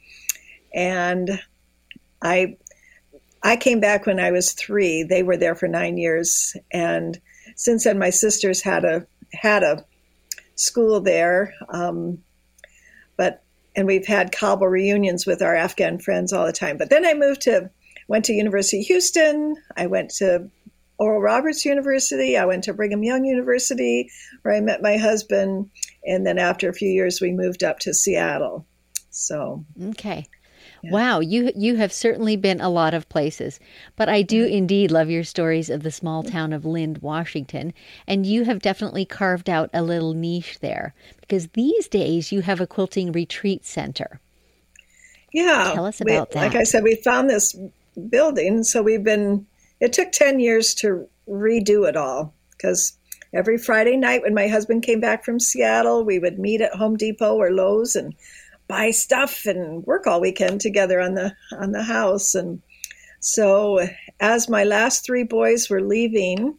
And 0.74 1.42
I, 2.22 2.58
I 3.44 3.56
came 3.56 3.80
back 3.80 4.06
when 4.06 4.20
I 4.20 4.32
was 4.32 4.54
three. 4.54 5.04
They 5.04 5.24
were 5.24 5.38
there 5.38 5.56
for 5.56 5.68
nine 5.68 5.98
years. 5.98 6.56
And 6.72 7.20
since 7.56 7.84
then, 7.84 7.98
my 8.00 8.10
sisters 8.10 8.62
had 8.62 8.86
a 8.86 9.08
had 9.34 9.64
a 9.64 9.86
school 10.56 11.02
there, 11.02 11.54
um, 11.70 12.20
but 13.18 13.44
and 13.76 13.88
we've 13.88 14.08
had 14.08 14.32
Kabul 14.32 14.68
reunions 14.68 15.26
with 15.26 15.42
our 15.42 15.56
Afghan 15.56 16.00
friends 16.00 16.32
all 16.34 16.46
the 16.46 16.54
time. 16.54 16.78
But 16.78 16.90
then 16.90 17.06
I 17.06 17.14
moved 17.14 17.42
to 17.42 17.70
went 18.08 18.26
to 18.26 18.34
University 18.34 18.82
of 18.82 18.88
Houston. 18.88 19.56
I 19.76 19.88
went 19.88 20.12
to 20.18 20.50
Oral 20.98 21.22
Roberts 21.22 21.66
University. 21.66 22.38
I 22.38 22.46
went 22.46 22.64
to 22.66 22.74
Brigham 22.74 23.04
Young 23.04 23.26
University, 23.26 24.10
where 24.42 24.54
I 24.54 24.62
met 24.62 24.82
my 24.82 24.98
husband. 24.98 25.70
And 26.06 26.26
then 26.26 26.38
after 26.38 26.70
a 26.70 26.74
few 26.74 26.90
years, 26.90 27.20
we 27.20 27.32
moved 27.32 27.64
up 27.64 27.80
to 27.80 27.94
Seattle. 27.94 28.66
So 29.10 29.66
okay, 29.82 30.28
yeah. 30.84 30.92
wow, 30.92 31.20
you 31.22 31.52
you 31.56 31.78
have 31.78 31.94
certainly 31.94 32.36
been 32.36 32.60
a 32.60 32.70
lot 32.70 32.94
of 32.94 33.08
places, 33.08 33.62
but 33.96 34.10
I 34.10 34.22
do 34.22 34.46
indeed 34.46 34.92
love 34.92 35.10
your 35.10 35.24
stories 35.24 35.70
of 35.70 35.84
the 35.84 35.92
small 35.92 36.22
town 36.22 36.52
of 36.52 36.66
Lind, 36.66 36.98
Washington, 36.98 37.74
and 38.08 38.26
you 38.26 38.44
have 38.44 38.60
definitely 38.60 39.06
carved 39.06 39.50
out 39.50 39.70
a 39.74 39.82
little 39.82 40.14
niche 40.14 40.60
there 40.60 40.94
because 41.28 41.48
these 41.50 41.88
days 41.88 42.32
you 42.32 42.42
have 42.42 42.62
a 42.62 42.68
quilting 42.68 43.12
retreat 43.12 43.66
center. 43.66 44.20
Yeah, 45.34 45.72
tell 45.74 45.86
us 45.86 46.02
about 46.02 46.30
we, 46.30 46.34
that. 46.34 46.48
Like 46.48 46.56
I 46.56 46.64
said, 46.64 46.84
we 46.84 46.96
found 46.96 47.30
this 47.30 47.56
building, 48.10 48.64
so 48.64 48.82
we've 48.82 49.04
been 49.04 49.46
it 49.82 49.92
took 49.92 50.12
10 50.12 50.40
years 50.40 50.74
to 50.76 51.08
redo 51.28 51.88
it 51.88 51.98
all 51.98 52.34
because 52.52 52.98
every 53.34 53.58
Friday 53.58 53.98
night 53.98 54.22
when 54.22 54.34
my 54.34 54.48
husband 54.48 54.84
came 54.84 55.02
back 55.02 55.26
from 55.26 55.40
Seattle, 55.40 56.06
we 56.06 56.20
would 56.20 56.40
meet 56.40 56.62
at 56.62 56.74
Home 56.76 56.96
Depot 56.96 57.36
or 57.36 57.52
Lowe's 57.52 57.96
and 57.96 58.16
buy 58.68 58.92
stuff 58.92 59.46
and 59.46 59.86
work 59.86 60.08
all 60.08 60.22
weekend 60.22 60.62
together 60.62 61.00
on 61.00 61.14
the 61.14 61.36
on 61.60 61.72
the 61.72 61.84
house 61.84 62.36
and 62.36 62.62
so 63.20 63.80
as 64.20 64.50
my 64.50 64.64
last 64.64 65.06
three 65.06 65.24
boys 65.24 65.70
were 65.70 65.82
leaving 65.82 66.58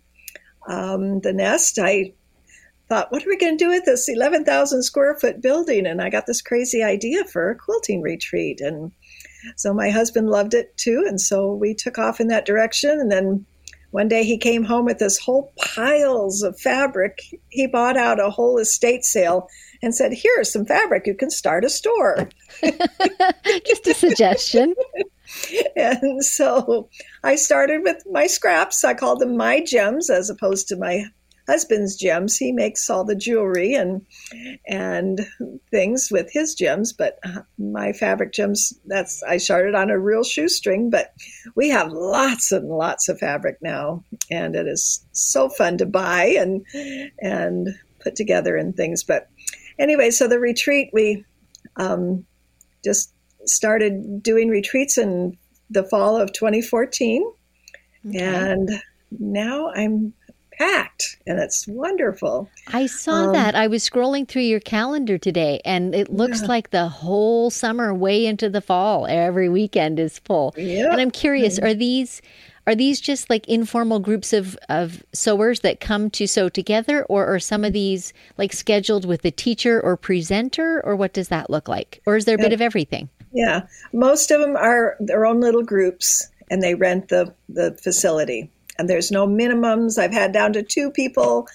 um, 0.68 1.20
the 1.20 1.32
nest 1.32 1.78
i 1.80 2.12
thought 2.88 3.11
what 3.11 3.25
are 3.25 3.28
we 3.28 3.37
going 3.37 3.57
to 3.57 3.64
do 3.64 3.69
with 3.69 3.85
this 3.85 4.09
11000 4.09 4.83
square 4.83 5.16
foot 5.16 5.43
building 5.43 5.87
and 5.87 6.00
i 6.00 6.09
got 6.09 6.26
this 6.26 6.43
crazy 6.43 6.83
idea 6.83 7.25
for 7.25 7.50
a 7.50 7.57
quilting 7.57 8.00
retreat 8.00 8.61
and 8.61 8.93
so 9.55 9.73
my 9.73 9.90
husband 9.90 10.28
loved 10.28 10.55
it 10.55 10.76
too. 10.76 11.05
And 11.07 11.21
so 11.21 11.52
we 11.52 11.75
took 11.75 11.99
off 11.99 12.21
in 12.21 12.28
that 12.28 12.47
direction. 12.47 12.90
And 12.90 13.11
then 13.11 13.47
one 13.90 14.09
day 14.09 14.25
he 14.25 14.37
came 14.37 14.64
home 14.64 14.85
with 14.85 14.99
this 14.99 15.19
whole 15.19 15.52
piles 15.57 16.43
of 16.43 16.59
fabric. 16.59 17.21
He 17.50 17.66
bought 17.66 17.97
out 17.97 18.21
a 18.21 18.31
whole 18.31 18.59
estate 18.59 19.05
sale 19.05 19.49
and 19.83 19.95
said, 19.95 20.12
Here's 20.12 20.52
some 20.52 20.66
fabric. 20.66 21.07
You 21.07 21.14
can 21.14 21.31
start 21.31 21.64
a 21.64 21.71
store. 21.71 22.28
Just 23.66 23.87
a 23.87 23.95
suggestion. 23.95 24.75
and 25.76 26.25
so 26.25 26.88
I 27.23 27.37
started 27.37 27.83
with 27.83 28.02
my 28.11 28.26
scraps. 28.26 28.85
I 28.85 28.95
called 28.95 29.21
them 29.21 29.37
my 29.37 29.62
gems 29.62 30.11
as 30.11 30.31
opposed 30.31 30.69
to 30.69 30.76
my 30.76 31.05
husband's 31.47 31.97
gems. 31.97 32.37
He 32.37 32.53
makes 32.53 32.88
all 32.91 33.05
the 33.05 33.15
jewelry 33.15 33.75
and 33.75 34.05
and 34.67 35.26
things 35.71 36.11
with 36.11 36.29
his 36.33 36.55
gems, 36.55 36.93
but 36.93 37.19
uh, 37.25 37.43
my 37.59 37.93
fabric 37.93 38.33
gems 38.33 38.73
that's 38.87 39.23
I 39.23 39.37
started 39.37 39.75
on 39.75 39.91
a 39.91 39.99
real 39.99 40.25
shoestring, 40.25 40.91
but 40.91 41.12
we 41.55 41.69
have 41.71 41.93
lots 41.93 42.53
and 42.53 42.69
lots 42.69 43.09
of 43.09 43.19
fabric 43.19 43.59
now, 43.62 44.05
and 44.31 44.57
it 44.57 44.67
is 44.67 45.05
so 45.12 45.49
fun 45.49 45.79
to 45.79 45.87
buy 45.87 46.25
and 46.38 46.65
and 47.21 47.69
put 48.00 48.17
together 48.17 48.57
and 48.57 48.76
things. 48.76 49.05
But 49.05 49.29
anyway, 49.79 50.11
so 50.11 50.29
the 50.29 50.41
retreat 50.41 50.91
we 50.93 51.25
um, 51.76 52.26
just 52.85 53.12
started 53.45 54.23
doing 54.23 54.49
retreats 54.49 54.99
in 54.99 55.37
the 55.71 55.85
fall 55.85 56.17
of 56.17 56.33
2014, 56.33 57.25
okay. 58.09 58.19
and 58.19 58.71
now 59.19 59.71
I'm 59.71 60.12
packed 60.58 61.18
and 61.26 61.38
it's 61.38 61.66
wonderful. 61.66 62.48
I 62.68 62.86
saw 62.86 63.26
um, 63.26 63.32
that. 63.32 63.54
I 63.54 63.66
was 63.66 63.88
scrolling 63.88 64.26
through 64.26 64.42
your 64.42 64.60
calendar 64.60 65.18
today 65.18 65.60
and 65.64 65.94
it 65.94 66.10
looks 66.10 66.42
yeah. 66.42 66.48
like 66.48 66.70
the 66.70 66.88
whole 66.88 67.50
summer 67.50 67.92
way 67.92 68.26
into 68.26 68.48
the 68.48 68.60
fall 68.60 69.06
every 69.06 69.48
weekend 69.48 69.98
is 69.98 70.18
full. 70.20 70.54
Yep. 70.56 70.92
And 70.92 71.00
I'm 71.00 71.10
curious, 71.10 71.58
are 71.58 71.75
these 71.75 72.22
are 72.68 72.75
these 72.75 73.00
just 73.00 73.30
like 73.30 73.46
informal 73.48 74.00
groups 74.00 74.32
of, 74.32 74.58
of 74.68 75.04
sewers 75.12 75.60
that 75.60 75.78
come 75.78 76.10
to 76.10 76.26
sew 76.26 76.48
together 76.48 77.04
or 77.04 77.25
are 77.26 77.38
some 77.38 77.64
of 77.64 77.72
these 77.72 78.12
like 78.38 78.52
scheduled 78.52 79.04
with 79.04 79.25
a 79.25 79.30
teacher 79.30 79.80
or 79.80 79.96
presenter 79.96 80.84
or 80.84 80.96
what 80.96 81.12
does 81.12 81.28
that 81.28 81.48
look 81.48 81.68
like? 81.68 82.02
Or 82.06 82.16
is 82.16 82.25
there 82.25 82.34
a 82.34 82.38
bit 82.38 82.52
of 82.52 82.60
everything? 82.60 83.08
Yeah. 83.32 83.66
Most 83.92 84.32
of 84.32 84.40
them 84.40 84.56
are 84.56 84.96
their 84.98 85.26
own 85.26 85.40
little 85.40 85.62
groups 85.62 86.28
and 86.50 86.60
they 86.60 86.75
rent 86.75 87.08
the, 87.08 87.32
the 87.48 87.78
facility 87.80 88.50
and 88.78 88.88
there's 88.88 89.11
no 89.11 89.26
minimums. 89.26 89.99
I've 89.99 90.12
had 90.12 90.33
down 90.33 90.52
to 90.54 90.62
two 90.62 90.90
people, 90.90 91.49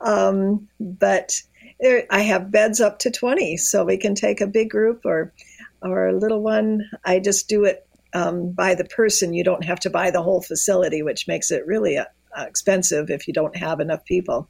um, 0.00 0.68
but 0.80 1.42
there, 1.80 2.06
I 2.10 2.20
have 2.20 2.50
beds 2.50 2.80
up 2.80 2.98
to 3.00 3.10
20, 3.10 3.56
so 3.56 3.84
we 3.84 3.96
can 3.96 4.14
take 4.14 4.40
a 4.40 4.46
big 4.46 4.70
group 4.70 5.02
or 5.04 5.32
or 5.80 6.08
a 6.08 6.18
little 6.18 6.42
one. 6.42 6.88
I 7.04 7.20
just 7.20 7.48
do 7.48 7.64
it 7.64 7.86
um, 8.14 8.50
by 8.50 8.74
the 8.74 8.84
person. 8.84 9.32
You 9.32 9.44
don't 9.44 9.64
have 9.64 9.80
to 9.80 9.90
buy 9.90 10.10
the 10.10 10.22
whole 10.22 10.42
facility, 10.42 11.02
which 11.02 11.28
makes 11.28 11.50
it 11.50 11.66
really 11.66 11.98
uh, 11.98 12.04
expensive 12.36 13.10
if 13.10 13.28
you 13.28 13.34
don't 13.34 13.56
have 13.56 13.80
enough 13.80 14.04
people. 14.04 14.48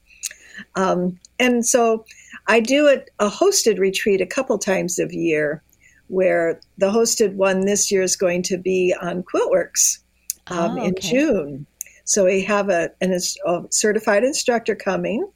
Um, 0.75 1.19
and 1.39 1.65
so 1.65 2.05
I 2.47 2.61
do 2.61 2.89
a, 2.89 3.25
a 3.25 3.31
hosted 3.31 3.79
retreat 3.79 4.21
a 4.21 4.27
couple 4.27 4.59
times 4.59 4.99
a 4.99 5.07
year 5.11 5.63
where 6.09 6.61
the 6.79 6.91
hosted 6.91 7.35
one 7.35 7.61
this 7.61 7.91
year 7.93 8.03
is 8.03 8.17
going 8.17 8.43
to 8.45 8.57
be 8.57 8.95
on 9.01 9.23
Quiltworks 9.23 9.99
um, 10.49 10.79
oh, 10.79 10.79
okay. 10.79 10.87
in 10.87 10.95
June. 11.01 11.67
So 12.09 12.25
we 12.25 12.43
have 12.45 12.71
a, 12.71 12.91
an, 13.03 13.13
a 13.13 13.63
certified 13.69 14.25
instructor 14.25 14.75
coming, 14.75 15.31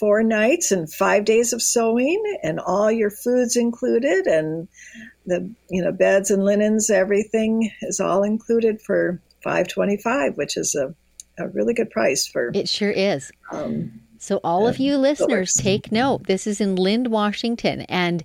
four 0.00 0.22
nights 0.22 0.72
and 0.72 0.90
five 0.90 1.26
days 1.26 1.52
of 1.52 1.60
sewing, 1.60 2.22
and 2.42 2.58
all 2.58 2.90
your 2.90 3.10
foods 3.10 3.54
included, 3.54 4.26
and 4.26 4.66
the 5.26 5.48
you 5.68 5.84
know 5.84 5.92
beds 5.92 6.30
and 6.30 6.42
linens, 6.42 6.88
everything 6.88 7.70
is 7.82 8.00
all 8.00 8.22
included 8.22 8.80
for 8.80 9.20
five 9.44 9.68
twenty 9.68 9.98
five, 9.98 10.38
which 10.38 10.56
is 10.56 10.74
a, 10.74 10.94
a 11.38 11.48
really 11.48 11.74
good 11.74 11.90
price 11.90 12.26
for. 12.26 12.50
It 12.54 12.66
sure 12.66 12.90
is. 12.90 13.30
Um, 13.52 14.00
so 14.18 14.40
all 14.42 14.66
of 14.66 14.78
you 14.78 14.96
listeners, 14.96 15.52
take 15.52 15.92
note. 15.92 16.26
This 16.26 16.46
is 16.46 16.62
in 16.62 16.76
Lind, 16.76 17.08
Washington, 17.08 17.82
and 17.82 18.24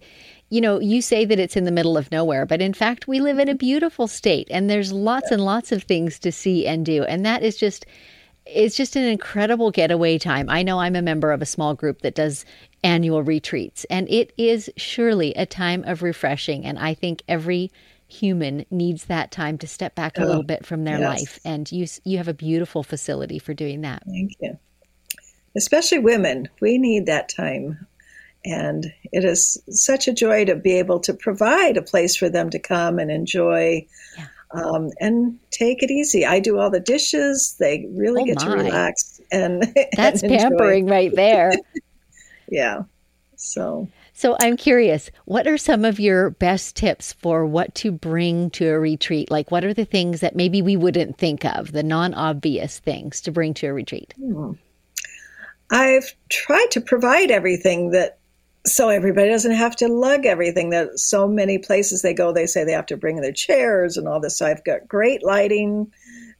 you 0.51 0.59
know, 0.59 0.79
you 0.79 1.01
say 1.01 1.23
that 1.23 1.39
it's 1.39 1.55
in 1.55 1.63
the 1.63 1.71
middle 1.71 1.97
of 1.97 2.11
nowhere, 2.11 2.45
but 2.45 2.61
in 2.61 2.73
fact, 2.73 3.07
we 3.07 3.21
live 3.21 3.39
in 3.39 3.47
a 3.47 3.53
mm-hmm. 3.53 3.57
beautiful 3.57 4.05
state 4.05 4.49
and 4.51 4.69
there's 4.69 4.91
lots 4.91 5.31
and 5.31 5.43
lots 5.43 5.71
of 5.71 5.83
things 5.83 6.19
to 6.19 6.31
see 6.31 6.67
and 6.67 6.85
do. 6.85 7.03
And 7.05 7.25
that 7.25 7.41
is 7.41 7.55
just, 7.55 7.85
it's 8.45 8.75
just 8.75 8.97
an 8.97 9.05
incredible 9.05 9.71
getaway 9.71 10.17
time. 10.17 10.49
I 10.49 10.61
know 10.61 10.79
I'm 10.79 10.97
a 10.97 11.01
member 11.01 11.31
of 11.31 11.41
a 11.41 11.45
small 11.45 11.73
group 11.73 12.01
that 12.01 12.15
does 12.15 12.43
annual 12.83 13.23
retreats, 13.23 13.85
and 13.85 14.09
it 14.09 14.33
is 14.37 14.69
surely 14.75 15.33
a 15.35 15.45
time 15.45 15.85
of 15.85 16.03
refreshing. 16.03 16.65
And 16.65 16.77
I 16.77 16.95
think 16.95 17.23
every 17.29 17.71
human 18.07 18.65
needs 18.69 19.05
that 19.05 19.31
time 19.31 19.57
to 19.59 19.67
step 19.67 19.95
back 19.95 20.17
a 20.17 20.25
little 20.25 20.41
oh, 20.41 20.43
bit 20.43 20.65
from 20.65 20.83
their 20.83 20.99
yes. 20.99 21.19
life. 21.21 21.39
And 21.45 21.71
you, 21.71 21.87
you 22.03 22.17
have 22.17 22.27
a 22.27 22.33
beautiful 22.33 22.83
facility 22.83 23.39
for 23.39 23.53
doing 23.53 23.81
that. 23.81 24.03
Thank 24.05 24.33
you. 24.41 24.59
Especially 25.55 25.99
women, 25.99 26.49
we 26.59 26.77
need 26.77 27.05
that 27.05 27.29
time 27.29 27.87
and 28.43 28.91
it 29.11 29.23
is 29.23 29.61
such 29.69 30.07
a 30.07 30.13
joy 30.13 30.45
to 30.45 30.55
be 30.55 30.77
able 30.79 30.99
to 31.01 31.13
provide 31.13 31.77
a 31.77 31.81
place 31.81 32.15
for 32.15 32.29
them 32.29 32.49
to 32.49 32.59
come 32.59 32.97
and 32.97 33.11
enjoy 33.11 33.85
yeah. 34.17 34.25
um, 34.51 34.89
and 34.99 35.39
take 35.51 35.83
it 35.83 35.91
easy. 35.91 36.25
I 36.25 36.39
do 36.39 36.57
all 36.57 36.71
the 36.71 36.79
dishes. 36.79 37.55
They 37.59 37.85
really 37.91 38.23
oh 38.23 38.25
get 38.25 38.37
my. 38.37 38.45
to 38.45 38.63
relax 38.63 39.21
and 39.31 39.63
that's 39.95 40.23
and 40.23 40.31
pampering 40.31 40.87
right 40.87 41.13
there. 41.13 41.53
yeah. 42.49 42.83
So. 43.35 43.87
So 44.13 44.35
I'm 44.39 44.55
curious, 44.55 45.09
what 45.25 45.47
are 45.47 45.57
some 45.57 45.83
of 45.83 45.99
your 45.99 46.29
best 46.29 46.75
tips 46.75 47.13
for 47.13 47.43
what 47.43 47.73
to 47.75 47.91
bring 47.91 48.51
to 48.51 48.67
a 48.67 48.79
retreat? 48.79 49.31
Like, 49.31 49.49
what 49.49 49.63
are 49.63 49.73
the 49.73 49.85
things 49.85 50.19
that 50.19 50.35
maybe 50.35 50.61
we 50.61 50.77
wouldn't 50.77 51.17
think 51.17 51.43
of, 51.43 51.71
the 51.71 51.81
non 51.81 52.13
obvious 52.13 52.77
things 52.77 53.21
to 53.21 53.31
bring 53.31 53.55
to 53.55 53.67
a 53.67 53.73
retreat? 53.73 54.13
Hmm. 54.19 54.51
I've 55.71 56.13
tried 56.29 56.67
to 56.71 56.81
provide 56.81 57.31
everything 57.31 57.91
that 57.91 58.19
so 58.65 58.89
everybody 58.89 59.29
doesn't 59.29 59.55
have 59.55 59.75
to 59.77 59.87
lug 59.87 60.25
everything. 60.25 60.69
That 60.69 60.99
so 60.99 61.27
many 61.27 61.57
places 61.57 62.01
they 62.01 62.13
go 62.13 62.31
they 62.31 62.45
say 62.45 62.63
they 62.63 62.73
have 62.73 62.85
to 62.87 62.97
bring 62.97 63.21
their 63.21 63.31
chairs 63.31 63.97
and 63.97 64.07
all 64.07 64.19
this. 64.19 64.37
So 64.37 64.45
i've 64.45 64.63
got 64.63 64.87
great 64.87 65.23
lighting 65.23 65.91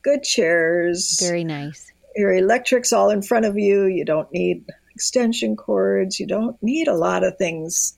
good 0.01 0.23
chairs. 0.23 1.17
Very 1.19 1.43
nice. 1.43 1.91
Your 2.15 2.33
electric's 2.33 2.91
all 2.91 3.09
in 3.09 3.21
front 3.21 3.45
of 3.45 3.57
you. 3.57 3.85
You 3.85 4.05
don't 4.05 4.31
need 4.31 4.65
extension 4.93 5.55
cords. 5.55 6.19
You 6.19 6.27
don't 6.27 6.61
need 6.61 6.87
a 6.87 6.95
lot 6.95 7.23
of 7.23 7.37
things. 7.37 7.97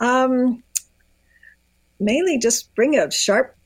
Um, 0.00 0.62
mainly 1.98 2.38
just 2.38 2.74
bring 2.74 2.96
a 2.98 3.10
sharp 3.10 3.56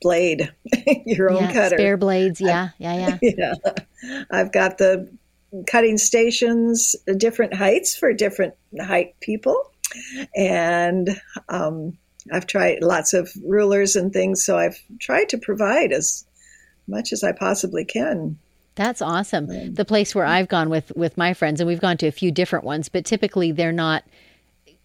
blade 0.00 0.52
your 1.06 1.30
own 1.30 1.42
yeah, 1.42 1.52
cutter. 1.52 1.76
spare 1.76 1.96
blades. 1.96 2.40
Yeah 2.40 2.70
yeah 2.78 3.18
yeah. 3.20 3.54
Yeah. 4.02 4.24
I've 4.30 4.52
got 4.52 4.78
the 4.78 5.10
cutting 5.66 5.98
stations, 5.98 6.96
different 7.16 7.54
heights 7.54 7.96
for 7.96 8.12
different 8.12 8.54
height 8.80 9.14
people. 9.20 9.70
And 10.36 11.20
um, 11.48 11.98
I've 12.32 12.46
tried 12.46 12.82
lots 12.82 13.12
of 13.12 13.30
rulers 13.44 13.96
and 13.96 14.12
things, 14.12 14.44
so 14.44 14.56
I've 14.56 14.80
tried 14.98 15.28
to 15.30 15.38
provide 15.38 15.92
as 15.92 16.24
much 16.86 17.12
as 17.12 17.24
I 17.24 17.32
possibly 17.32 17.84
can. 17.84 18.38
That's 18.76 19.02
awesome. 19.02 19.74
The 19.74 19.84
place 19.84 20.14
where 20.14 20.24
I've 20.24 20.48
gone 20.48 20.70
with 20.70 20.92
with 20.96 21.18
my 21.18 21.34
friends, 21.34 21.60
and 21.60 21.68
we've 21.68 21.80
gone 21.80 21.96
to 21.98 22.06
a 22.06 22.12
few 22.12 22.30
different 22.30 22.64
ones, 22.64 22.88
but 22.88 23.04
typically 23.04 23.52
they're 23.52 23.72
not 23.72 24.04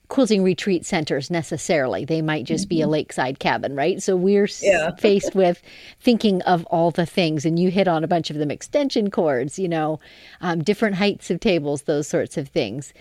quilting 0.10 0.44
retreat 0.44 0.86
centers 0.86 1.30
necessarily. 1.32 2.06
They 2.06 2.22
might 2.22 2.46
just 2.46 2.70
be 2.70 2.82
a 2.82 2.88
lakeside 2.88 3.40
cabin, 3.40 3.76
right? 3.76 4.02
So 4.02 4.16
we're 4.16 4.48
Yeah. 4.62 4.92
faced 5.00 5.36
with 5.36 5.62
thinking 6.00 6.42
of 6.44 6.66
all 6.66 6.92
the 6.92 7.06
things, 7.06 7.46
and 7.46 7.58
you 7.60 7.70
hit 7.72 7.88
on 7.88 8.04
a 8.04 8.08
bunch 8.08 8.30
of 8.30 8.38
them: 8.38 8.52
extension 8.52 9.10
cords, 9.10 9.58
you 9.58 9.68
know, 9.68 10.00
um, 10.42 10.64
different 10.64 10.96
heights 10.96 11.30
of 11.32 11.40
tables, 11.40 11.84
those 11.84 12.08
sorts 12.08 12.38
of 12.38 12.48
things. 12.50 12.94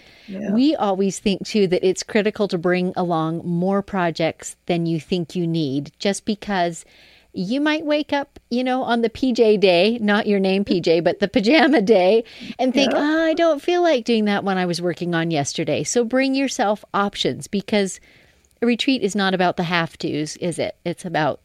We 0.53 0.75
always 0.75 1.19
think 1.19 1.47
too 1.47 1.67
that 1.69 1.87
it's 1.87 2.03
critical 2.03 2.49
to 2.49 2.59
bring 2.59 2.93
along 2.97 3.43
more 3.45 3.83
projects 3.83 4.57
than 4.67 4.87
you 4.87 5.01
think 5.01 5.35
you 5.37 5.47
need, 5.47 5.93
just 5.99 6.25
because. 6.25 6.85
You 7.37 7.61
might 7.61 7.85
wake 7.85 8.13
up, 8.13 8.39
you 8.49 8.63
know, 8.63 8.83
on 8.85 9.03
the 9.03 9.11
PJ 9.11 9.59
day, 9.59 9.99
not 10.01 10.27
your 10.29 10.39
name 10.39 10.65
PJ, 10.65 11.03
but 11.03 11.19
the 11.19 11.27
pajama 11.29 11.83
day, 11.83 12.23
and 12.61 12.73
think, 12.73 12.93
Yeah. 12.93 13.01
"Ah, 13.01 13.25
I 13.25 13.35
don't 13.35 13.61
feel 13.61 13.83
like 13.83 14.05
doing 14.05 14.27
that 14.27 14.45
one 14.45 14.57
I 14.57 14.67
was 14.67 14.81
working 14.81 15.15
on 15.15 15.31
yesterday. 15.33 15.83
So 15.83 16.05
bring 16.05 16.35
yourself 16.37 16.85
options 16.95 17.49
because 17.49 17.99
a 18.63 18.67
retreat 18.67 19.03
is 19.03 19.17
not 19.17 19.35
about 19.35 19.57
the 19.57 19.65
have 19.65 19.99
tos, 19.99 20.37
is 20.37 20.59
it? 20.61 20.77
It's 20.85 21.05
about 21.05 21.41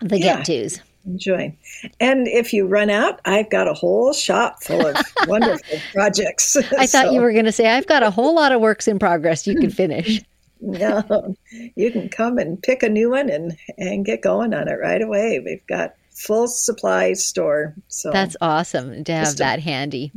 the 0.00 0.18
Yeah. 0.18 0.42
get 0.42 0.46
tos. 0.46 0.80
Enjoy. 1.06 1.54
And 2.00 2.26
if 2.26 2.52
you 2.52 2.66
run 2.66 2.90
out, 2.90 3.20
I've 3.24 3.48
got 3.50 3.66
a 3.68 3.72
whole 3.74 4.12
shop 4.12 4.62
full 4.64 4.84
of 4.84 4.96
wonderful 5.28 5.78
projects. 5.94 6.56
I 6.56 6.86
thought 6.86 7.06
So, 7.06 7.12
you 7.12 7.20
were 7.20 7.32
going 7.32 7.44
to 7.46 7.52
say, 7.52 7.68
I've 7.68 7.86
got 7.86 8.02
a 8.02 8.10
whole 8.10 8.34
lot 8.34 8.50
of 8.52 8.60
works 8.60 8.88
in 8.88 8.98
progress 8.98 9.46
you 9.46 9.54
can 9.54 9.70
finish. 9.70 10.20
No, 10.60 11.34
you 11.76 11.90
can 11.92 12.08
come 12.08 12.38
and 12.38 12.60
pick 12.62 12.82
a 12.82 12.88
new 12.88 13.10
one 13.10 13.30
and, 13.30 13.56
and 13.76 14.04
get 14.04 14.22
going 14.22 14.52
on 14.54 14.68
it 14.68 14.74
right 14.80 15.00
away. 15.02 15.40
We've 15.44 15.66
got 15.66 15.94
full 16.10 16.48
supply 16.48 17.12
store. 17.12 17.74
So 17.88 18.10
That's 18.10 18.36
awesome 18.40 19.04
to 19.04 19.12
have 19.12 19.36
that 19.36 19.60
handy. 19.60 20.12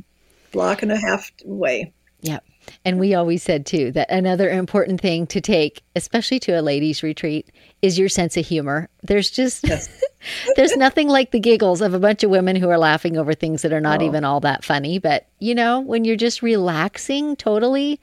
block 0.52 0.82
and 0.82 0.92
a 0.92 0.98
half 0.98 1.32
away. 1.46 1.94
Yep. 2.22 2.44
And 2.86 3.00
we 3.00 3.16
always 3.16 3.42
said 3.44 3.66
too 3.66 3.92
that 3.94 4.10
another 4.12 4.50
important 4.50 5.02
thing 5.02 5.26
to 5.28 5.42
take, 5.42 5.82
especially 5.96 6.40
to 6.42 6.60
a 6.60 6.62
ladies' 6.62 7.02
retreat, 7.04 7.50
is 7.82 7.98
your 7.98 8.10
sense 8.10 8.38
of 8.38 8.46
humor. 8.46 8.88
There's 9.04 9.32
just 9.32 9.66
there's 10.56 10.76
nothing 10.78 11.08
like 11.08 11.32
the 11.32 11.40
giggles 11.40 11.82
of 11.82 11.94
a 11.96 12.00
bunch 12.00 12.24
of 12.24 12.30
women 12.30 12.56
who 12.56 12.70
are 12.70 12.78
laughing 12.78 13.18
over 13.18 13.34
things 13.34 13.64
that 13.64 13.74
are 13.74 13.82
not 13.82 14.02
Oh. 14.02 14.06
even 14.06 14.24
all 14.24 14.40
that 14.42 14.64
funny. 14.64 15.00
But 15.00 15.28
you 15.40 15.56
know, 15.56 15.80
when 15.80 16.06
you're 16.06 16.16
just 16.16 16.42
relaxing 16.44 17.36
totally, 17.36 18.00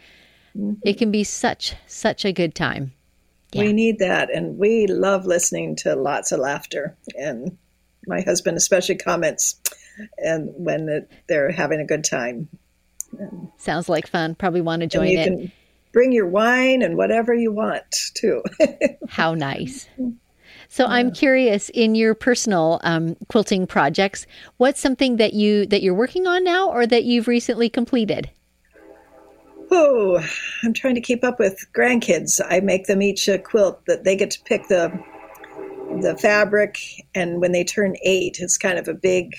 it 0.82 0.98
can 0.98 1.10
be 1.10 1.24
such 1.24 1.74
such 1.86 2.24
a 2.24 2.32
good 2.32 2.54
time. 2.54 2.92
Yeah. 3.52 3.62
We 3.62 3.72
need 3.72 3.98
that. 4.00 4.30
And 4.34 4.58
we 4.58 4.86
love 4.86 5.24
listening 5.24 5.76
to 5.76 5.94
lots 5.94 6.32
of 6.32 6.40
laughter. 6.40 6.96
And 7.16 7.56
my 8.06 8.20
husband 8.20 8.56
especially 8.56 8.96
comments 8.96 9.60
and 10.18 10.50
when 10.54 10.88
it, 10.88 11.10
they're 11.28 11.50
having 11.50 11.80
a 11.80 11.84
good 11.84 12.04
time. 12.04 12.48
Sounds 13.56 13.88
like 13.88 14.06
fun. 14.06 14.34
Probably 14.34 14.60
want 14.60 14.80
to 14.80 14.86
join 14.86 15.08
you 15.08 15.18
it. 15.18 15.24
can 15.24 15.52
bring 15.92 16.12
your 16.12 16.26
wine 16.26 16.82
and 16.82 16.96
whatever 16.96 17.32
you 17.32 17.50
want 17.52 17.84
too. 18.14 18.42
How 19.08 19.34
nice. 19.34 19.88
So 20.68 20.84
I'm 20.84 21.10
curious 21.10 21.70
in 21.70 21.94
your 21.94 22.14
personal 22.14 22.80
um, 22.84 23.16
quilting 23.28 23.66
projects, 23.66 24.26
what's 24.58 24.80
something 24.80 25.16
that 25.16 25.32
you 25.32 25.64
that 25.66 25.82
you're 25.82 25.94
working 25.94 26.26
on 26.26 26.44
now 26.44 26.68
or 26.68 26.86
that 26.86 27.04
you've 27.04 27.26
recently 27.26 27.70
completed? 27.70 28.28
Oh, 29.70 30.24
I'm 30.62 30.72
trying 30.72 30.94
to 30.94 31.00
keep 31.00 31.24
up 31.24 31.38
with 31.38 31.66
grandkids. 31.76 32.40
I 32.46 32.60
make 32.60 32.86
them 32.86 33.02
each 33.02 33.28
a 33.28 33.38
quilt 33.38 33.84
that 33.86 34.04
they 34.04 34.16
get 34.16 34.30
to 34.32 34.42
pick 34.44 34.68
the 34.68 34.92
the 36.02 36.16
fabric, 36.16 36.78
and 37.14 37.40
when 37.40 37.52
they 37.52 37.64
turn 37.64 37.96
eight, 38.02 38.38
it's 38.40 38.58
kind 38.58 38.78
of 38.78 38.88
a 38.88 38.94
big 38.94 39.32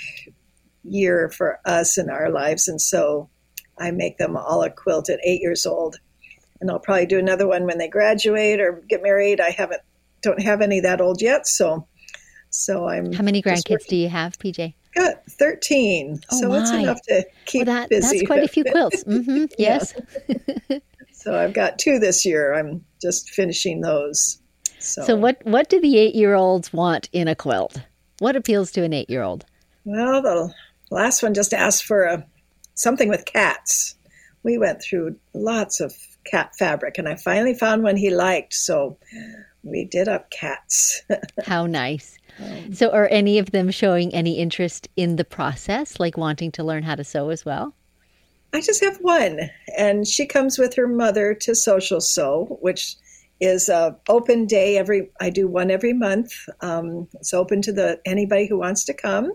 year 0.83 1.29
for 1.29 1.59
us 1.65 1.97
in 1.97 2.09
our 2.09 2.29
lives, 2.29 2.67
and 2.67 2.81
so 2.81 3.29
I 3.77 3.91
make 3.91 4.17
them 4.17 4.35
all 4.35 4.63
a 4.63 4.69
quilt 4.69 5.09
at 5.09 5.19
eight 5.23 5.41
years 5.41 5.65
old, 5.65 5.97
and 6.59 6.69
I'll 6.69 6.79
probably 6.79 7.05
do 7.05 7.19
another 7.19 7.47
one 7.47 7.65
when 7.65 7.77
they 7.77 7.87
graduate 7.87 8.59
or 8.59 8.83
get 8.87 9.03
married. 9.03 9.39
I 9.39 9.51
haven't 9.51 9.81
don't 10.21 10.41
have 10.41 10.61
any 10.61 10.79
that 10.81 11.01
old 11.01 11.21
yet, 11.21 11.47
so 11.47 11.87
so 12.49 12.87
I'm 12.87 13.13
How 13.13 13.23
many 13.23 13.41
grandkids 13.41 13.87
do 13.87 13.95
you 13.95 14.09
have, 14.09 14.37
PJ? 14.39 14.73
Got 14.95 15.25
13 15.29 16.19
Oh, 16.31 16.39
so 16.41 16.53
it's 16.53 16.71
my. 16.71 16.79
enough 16.79 17.01
to 17.03 17.25
keep 17.45 17.67
Well, 17.67 17.75
that 17.77 17.89
busy 17.89 18.17
that's 18.19 18.27
quite 18.27 18.43
a 18.43 18.47
few 18.47 18.63
quilts. 18.71 19.03
Mm-hmm. 19.03 19.45
Yes. 19.57 19.93
So 21.11 21.37
I've 21.37 21.51
got 21.53 21.77
two 21.77 21.99
this 21.99 22.25
year. 22.25 22.53
I'm 22.53 22.85
just 23.01 23.29
finishing 23.31 23.81
those. 23.81 24.41
So, 24.79 25.01
So 25.03 25.15
what 25.17 25.37
what 25.45 25.67
do 25.69 25.81
the 25.81 25.97
eight 25.97 26.15
year 26.15 26.33
olds 26.33 26.71
want 26.71 27.09
in 27.11 27.27
a 27.27 27.35
quilt? 27.35 27.81
What 28.19 28.37
appeals 28.37 28.71
to 28.71 28.83
an 28.85 28.93
eight 28.93 29.09
year 29.09 29.21
old? 29.21 29.43
Well, 29.83 30.21
the 30.21 30.53
last 30.91 31.21
one 31.21 31.33
just 31.33 31.53
asked 31.53 31.83
for 31.83 32.03
a 32.05 32.25
something 32.75 33.09
with 33.09 33.25
cats. 33.25 33.95
We 34.43 34.57
went 34.57 34.81
through 34.81 35.17
lots 35.33 35.81
of 35.81 35.93
cat 36.23 36.55
fabric, 36.57 36.97
and 36.97 37.09
I 37.09 37.15
finally 37.17 37.53
found 37.53 37.83
one 37.83 37.97
he 37.97 38.11
liked. 38.11 38.53
So 38.53 38.97
we 39.63 39.85
did 39.85 40.07
up 40.07 40.29
cats. 40.29 41.01
How 41.45 41.65
nice. 41.65 42.17
Um, 42.39 42.73
So 42.73 42.89
are 42.91 43.07
any 43.07 43.39
of 43.39 43.51
them 43.51 43.71
showing 43.71 44.13
any 44.13 44.37
interest 44.37 44.87
in 44.95 45.15
the 45.15 45.25
process, 45.25 45.99
like 45.99 46.17
wanting 46.17 46.51
to 46.53 46.63
learn 46.63 46.83
how 46.83 46.95
to 46.95 47.03
sew 47.03 47.29
as 47.29 47.45
well? 47.45 47.75
I 48.53 48.61
just 48.61 48.83
have 48.83 48.97
one, 48.97 49.49
and 49.77 50.07
she 50.07 50.25
comes 50.25 50.57
with 50.57 50.75
her 50.75 50.87
mother 50.87 51.35
to 51.35 51.53
Social 51.53 52.01
Sew, 52.01 52.57
which 52.61 52.95
is 53.39 53.69
a 53.69 53.95
open 54.07 54.47
day. 54.47 54.77
Every 54.77 55.11
I 55.21 55.29
do 55.29 55.47
one 55.47 55.69
every 55.69 55.93
month. 55.93 56.31
Um, 56.61 57.07
it's 57.13 57.33
open 57.33 57.61
to 57.63 57.71
the 57.71 57.99
anybody 58.05 58.47
who 58.47 58.57
wants 58.57 58.85
to 58.85 58.93
come. 58.93 59.31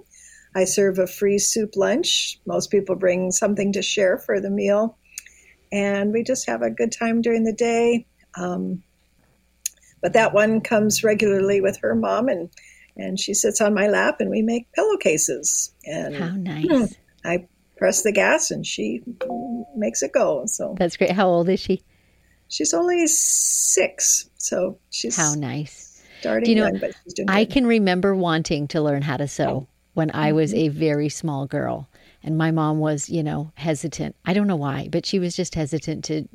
I 0.56 0.64
serve 0.64 0.98
a 0.98 1.06
free 1.06 1.38
soup 1.38 1.76
lunch. 1.76 2.40
Most 2.46 2.70
people 2.70 2.96
bring 2.96 3.30
something 3.30 3.72
to 3.74 3.82
share 3.82 4.18
for 4.18 4.40
the 4.40 4.50
meal, 4.50 4.98
and 5.70 6.12
we 6.12 6.24
just 6.24 6.48
have 6.48 6.62
a 6.62 6.70
good 6.70 6.90
time 6.90 7.22
during 7.22 7.44
the 7.44 7.52
day. 7.52 8.06
Um, 8.36 8.82
but 10.04 10.12
that 10.12 10.34
one 10.34 10.60
comes 10.60 11.02
regularly 11.02 11.62
with 11.62 11.78
her 11.80 11.94
mom, 11.94 12.28
and 12.28 12.50
and 12.96 13.18
she 13.18 13.32
sits 13.34 13.60
on 13.60 13.72
my 13.74 13.88
lap, 13.88 14.16
and 14.20 14.28
we 14.30 14.42
make 14.42 14.70
pillowcases. 14.74 15.74
And 15.86 16.14
How 16.14 16.36
nice. 16.36 16.94
I 17.24 17.48
press 17.78 18.02
the 18.02 18.12
gas 18.12 18.50
and 18.50 18.64
she 18.66 19.02
makes 19.74 20.02
it 20.02 20.12
go. 20.12 20.44
So 20.46 20.74
That's 20.78 20.96
great. 20.98 21.10
How 21.12 21.26
old 21.28 21.48
is 21.48 21.58
she? 21.58 21.82
she's 22.48 22.74
only 22.74 23.06
six, 23.06 24.28
so 24.38 24.78
she's 24.90 25.16
How 25.16 25.34
nice. 25.34 26.02
starting 26.20 26.44
Do 26.44 26.50
you 26.50 26.56
know, 26.56 26.66
young, 26.66 26.78
but 26.78 26.90
she's 27.02 27.14
doing 27.14 27.28
I 27.28 27.44
good. 27.44 27.52
can 27.54 27.66
remember 27.66 28.14
wanting 28.14 28.68
to 28.68 28.80
learn 28.82 29.02
how 29.02 29.16
to 29.16 29.26
sew 29.26 29.68
when 29.94 30.10
I 30.14 30.32
was 30.32 30.52
Mm-hmm. 30.52 30.58
a 30.66 30.68
very 30.68 31.08
small 31.08 31.46
girl. 31.46 31.88
And 32.22 32.38
my 32.38 32.50
mom 32.50 32.78
was, 32.78 33.08
you 33.10 33.22
know, 33.22 33.52
hesitant. 33.56 34.16
I 34.24 34.32
don't 34.34 34.46
know 34.46 34.56
why, 34.56 34.88
but 34.90 35.04
she 35.06 35.18
was 35.18 35.34
just 35.36 35.54
hesitant 35.54 36.04
to. 36.04 36.28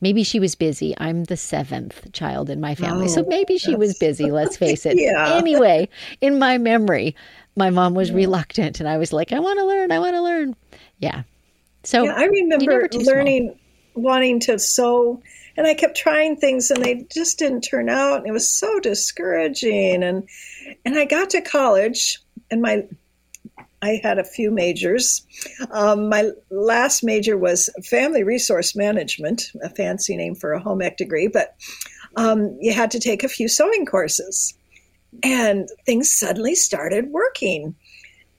Maybe 0.00 0.22
she 0.22 0.38
was 0.40 0.54
busy. 0.54 0.94
I'm 0.98 1.24
the 1.24 1.36
seventh 1.36 2.12
child 2.12 2.50
in 2.50 2.60
my 2.60 2.74
family. 2.74 3.08
so 3.08 3.22
Oh, 3.22 3.28
maybe 3.28 3.58
she 3.58 3.74
was 3.74 3.98
busy, 3.98 4.30
let's 4.30 4.56
face 4.64 4.86
it. 4.86 4.96
Yeah. 5.00 5.34
Anyway, 5.36 5.88
in 6.20 6.38
my 6.38 6.58
memory, 6.58 7.16
my 7.56 7.70
mom 7.70 7.94
was 7.94 8.12
reluctant 8.12 8.78
and 8.80 8.88
I 8.88 8.96
was 8.98 9.12
like, 9.12 9.32
I 9.32 9.40
want 9.40 9.58
to 9.58 9.64
learn. 9.66 9.90
I 9.90 9.98
want 9.98 10.14
to 10.14 10.22
learn. 10.22 10.54
Yeah. 10.98 11.22
So 11.84 12.04
Yeah, 12.04 12.14
I 12.16 12.24
remember 12.24 12.86
too 12.88 13.00
small. 13.02 13.14
learning, 13.16 13.58
wanting 13.94 14.40
to 14.40 14.58
sew, 14.58 15.20
and 15.56 15.66
I 15.66 15.74
kept 15.74 15.96
trying 15.96 16.36
things, 16.36 16.70
and 16.70 16.84
they 16.84 17.04
just 17.12 17.38
didn't 17.38 17.62
turn 17.62 17.88
out, 17.88 18.18
and 18.18 18.26
it 18.28 18.32
was 18.32 18.48
so 18.50 18.78
discouraging. 18.80 20.02
And 20.04 20.28
and 20.84 20.96
I 20.98 21.04
got 21.04 21.30
to 21.30 21.40
college, 21.40 22.20
and 22.50 22.62
my 22.62 22.84
I 23.82 24.00
had 24.02 24.18
a 24.18 24.24
few 24.24 24.50
majors. 24.50 25.24
Um, 25.70 26.08
my 26.08 26.30
last 26.50 27.04
major 27.04 27.36
was 27.36 27.70
family 27.84 28.24
resource 28.24 28.74
management, 28.74 29.52
a 29.62 29.68
fancy 29.68 30.16
name 30.16 30.34
for 30.34 30.52
a 30.52 30.60
home 30.60 30.82
ec 30.82 30.96
degree, 30.96 31.28
but 31.28 31.54
um, 32.16 32.56
you 32.60 32.72
had 32.72 32.90
to 32.92 33.00
take 33.00 33.22
a 33.22 33.28
few 33.28 33.48
sewing 33.48 33.86
courses, 33.86 34.54
and 35.22 35.68
things 35.86 36.12
suddenly 36.12 36.54
started 36.54 37.10
working, 37.10 37.76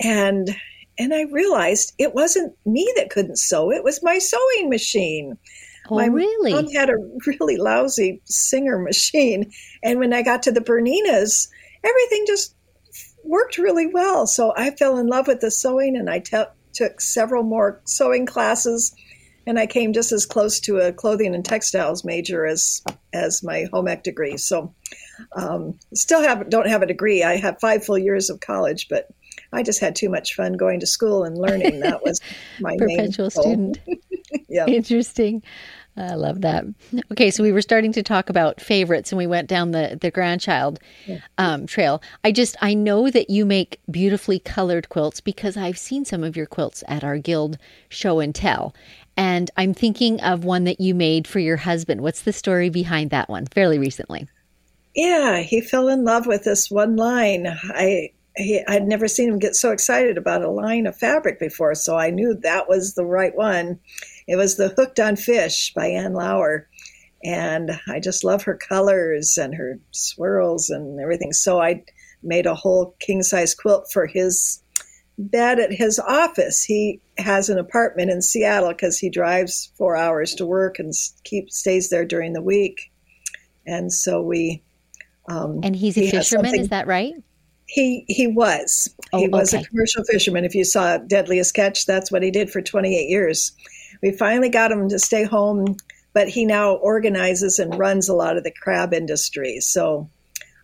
and 0.02 0.56
and 0.98 1.14
I 1.14 1.24
realized 1.24 1.94
it 1.98 2.14
wasn't 2.14 2.54
me 2.66 2.92
that 2.98 3.10
couldn't 3.10 3.40
sew; 3.40 3.72
it 3.72 3.84
was 3.84 4.04
my 4.04 4.20
sewing 4.20 4.70
machine. 4.70 5.38
Oh, 5.90 5.96
my 5.96 6.08
really? 6.08 6.54
mom 6.54 6.68
had 6.70 6.90
a 6.90 6.98
really 7.26 7.58
lousy 7.58 8.22
Singer 8.26 8.78
machine, 8.84 9.52
and 9.84 10.00
when 10.00 10.14
I 10.14 10.22
got 10.22 10.44
to 10.44 10.52
the 10.52 10.62
Berninas, 10.62 11.48
everything 11.84 12.26
just 12.28 12.54
worked 13.24 13.58
really 13.58 13.88
well. 13.88 14.28
So 14.28 14.54
I 14.56 14.72
fell 14.72 14.98
in 14.98 15.08
love 15.08 15.28
with 15.28 15.42
the 15.42 15.52
sewing, 15.52 15.96
and 15.98 16.10
I 16.10 16.20
te- 16.20 16.44
took 16.74 17.02
several 17.02 17.44
more 17.44 17.82
sewing 17.86 18.26
classes, 18.26 18.94
and 19.46 19.60
I 19.60 19.66
came 19.66 19.94
just 19.94 20.12
as 20.12 20.26
close 20.26 20.60
to 20.62 20.78
a 20.78 20.94
clothing 20.94 21.34
and 21.34 21.44
textiles 21.44 22.04
major 22.04 22.46
as 22.46 22.84
as 23.14 23.44
my 23.44 23.68
home 23.74 23.88
ec 23.88 24.04
degree. 24.04 24.38
So 24.38 24.74
um, 25.36 25.78
still 25.94 26.22
have 26.22 26.50
don't 26.50 26.68
have 26.68 26.82
a 26.82 26.88
degree. 26.88 27.24
I 27.24 27.38
have 27.38 27.60
five 27.60 27.84
full 27.86 27.98
years 27.98 28.30
of 28.30 28.40
college, 28.40 28.88
but 28.90 29.10
I 29.52 29.64
just 29.64 29.80
had 29.80 29.96
too 29.96 30.10
much 30.10 30.36
fun 30.36 30.54
going 30.54 30.80
to 30.80 30.88
school 30.88 31.24
and 31.24 31.38
learning. 31.38 31.80
That 31.80 32.04
was 32.04 32.22
my 32.60 32.76
main 32.80 32.98
Perpetual 32.98 33.30
student. 33.30 33.80
Yeah. 34.48 34.68
Interesting. 34.68 35.42
I 36.00 36.16
love 36.16 36.42
that. 36.42 36.66
Okay, 37.12 37.30
so 37.30 37.44
we 37.44 37.52
were 37.52 37.62
starting 37.62 37.92
to 37.94 38.04
talk 38.04 38.30
about 38.30 38.62
favorites, 38.62 39.12
and 39.12 39.18
we 39.18 39.28
went 39.28 39.50
down 39.50 39.72
the 39.72 39.98
the 40.00 40.12
grandchild 40.12 40.80
yeah. 41.06 41.20
um, 41.38 41.68
trail. 41.68 42.02
I 42.24 42.32
just 42.32 42.56
I 42.62 42.74
know 42.74 43.10
that 43.10 43.30
you 43.30 43.46
make 43.46 43.80
beautifully 43.92 44.40
colored 44.40 44.90
quilts 44.90 45.20
because 45.20 45.58
I've 45.58 45.78
seen 45.78 46.06
some 46.06 46.24
of 46.24 46.38
your 46.38 46.46
quilts 46.46 46.84
at 46.88 47.04
our 47.04 47.18
guild 47.18 47.58
show 47.90 48.20
and 48.20 48.34
tell, 48.34 48.74
and 49.18 49.52
I'm 49.58 49.74
thinking 49.74 50.22
of 50.22 50.46
one 50.46 50.64
that 50.64 50.80
you 50.80 50.96
made 50.96 51.28
for 51.28 51.40
your 51.40 51.58
husband. 51.58 52.02
What's 52.02 52.22
the 52.22 52.34
story 52.34 52.70
behind 52.70 53.10
that 53.10 53.30
one? 53.30 53.46
Fairly 53.48 53.78
recently. 53.78 54.28
Yeah, 54.96 55.40
he 55.40 55.62
fell 55.62 55.90
in 55.90 56.06
love 56.06 56.26
with 56.26 56.46
this 56.46 56.72
one 56.72 56.96
line. 56.96 57.48
I 57.48 58.12
he, 58.40 58.64
I'd 58.68 58.88
never 58.88 59.08
seen 59.08 59.30
him 59.30 59.40
get 59.40 59.56
so 59.56 59.72
excited 59.72 60.18
about 60.18 60.44
a 60.44 60.50
line 60.50 60.88
of 60.88 60.98
fabric 60.98 61.40
before, 61.40 61.76
so 61.76 61.98
I 61.98 62.10
knew 62.10 62.34
that 62.36 62.70
was 62.70 62.94
the 62.94 63.06
right 63.06 63.36
one. 63.36 63.80
It 64.30 64.36
was 64.36 64.56
the 64.56 64.70
Hooked 64.70 65.00
on 65.00 65.16
Fish 65.16 65.74
by 65.74 65.88
Ann 65.88 66.14
Lauer. 66.14 66.70
And 67.24 67.72
I 67.88 68.00
just 68.00 68.24
love 68.24 68.44
her 68.44 68.56
colors 68.56 69.38
and 69.38 69.56
her 69.56 69.80
swirls 69.90 70.70
and 70.70 71.02
everything. 71.02 71.34
So 71.34 71.60
I 71.60 71.84
made 72.22 72.46
a 72.46 72.54
whole 72.54 72.96
king 73.00 73.24
size 73.24 73.56
quilt 73.56 73.92
for 73.92 74.06
his 74.06 74.62
bed 75.18 75.60
at 75.60 75.74
his 75.74 76.00
office. 76.00 76.64
He 76.64 77.02
has 77.18 77.50
an 77.50 77.58
apartment 77.58 78.12
in 78.12 78.22
Seattle 78.22 78.70
because 78.70 79.00
he 79.00 79.10
drives 79.10 79.72
four 79.76 79.96
hours 79.96 80.36
to 80.36 80.46
work 80.46 80.78
and 80.78 80.94
keep 81.24 81.50
stays 81.50 81.90
there 81.90 82.06
during 82.06 82.34
the 82.34 82.42
week. 82.42 82.92
And 83.66 83.92
so 83.92 84.22
we. 84.22 84.64
Um, 85.28 85.60
and 85.64 85.76
he's 85.76 85.98
a 85.98 86.02
he 86.02 86.12
fisherman, 86.12 86.54
is 86.56 86.70
that 86.70 86.86
right? 86.86 87.14
He 87.66 88.06
he 88.08 88.28
was. 88.28 88.94
Oh, 89.12 89.20
he 89.20 89.28
was 89.28 89.54
okay. 89.54 89.64
a 89.64 89.68
commercial 89.68 90.04
fisherman. 90.04 90.46
If 90.46 90.54
you 90.54 90.64
saw 90.64 90.98
Deadliest 90.98 91.56
Catch, 91.56 91.88
that's 91.88 92.12
what 92.12 92.22
he 92.22 92.30
did 92.30 92.52
for 92.52 92.62
28 92.62 93.10
years. 93.10 93.54
We 94.02 94.12
finally 94.12 94.50
got 94.50 94.72
him 94.72 94.90
to 94.90 95.00
stay 95.00 95.24
home, 95.24 95.76
but 96.14 96.30
he 96.30 96.46
now 96.46 96.76
organizes 96.76 97.60
and 97.60 97.78
runs 97.78 98.10
a 98.10 98.14
lot 98.16 98.38
of 98.38 98.44
the 98.44 98.52
crab 98.52 98.94
industry. 98.94 99.60
So 99.60 100.10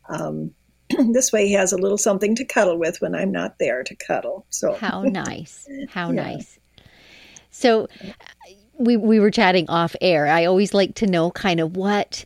um, 0.10 0.52
this 1.12 1.32
way, 1.32 1.48
he 1.48 1.54
has 1.54 1.74
a 1.74 1.78
little 1.78 1.98
something 1.98 2.36
to 2.36 2.46
cuddle 2.46 2.78
with 2.78 3.02
when 3.02 3.16
I'm 3.16 3.32
not 3.32 3.58
there 3.60 3.84
to 3.84 3.96
cuddle. 3.96 4.46
So 4.50 4.74
how 4.74 5.02
nice! 5.04 5.68
How 5.90 6.12
yeah. 6.12 6.24
nice! 6.24 6.60
So 7.52 7.88
we 8.78 8.98
we 8.98 9.20
were 9.20 9.32
chatting 9.32 9.70
off 9.70 9.96
air. 10.02 10.28
I 10.28 10.46
always 10.46 10.74
like 10.74 10.96
to 10.96 11.08
know 11.08 11.32
kind 11.32 11.60
of 11.60 11.76
what 11.76 12.26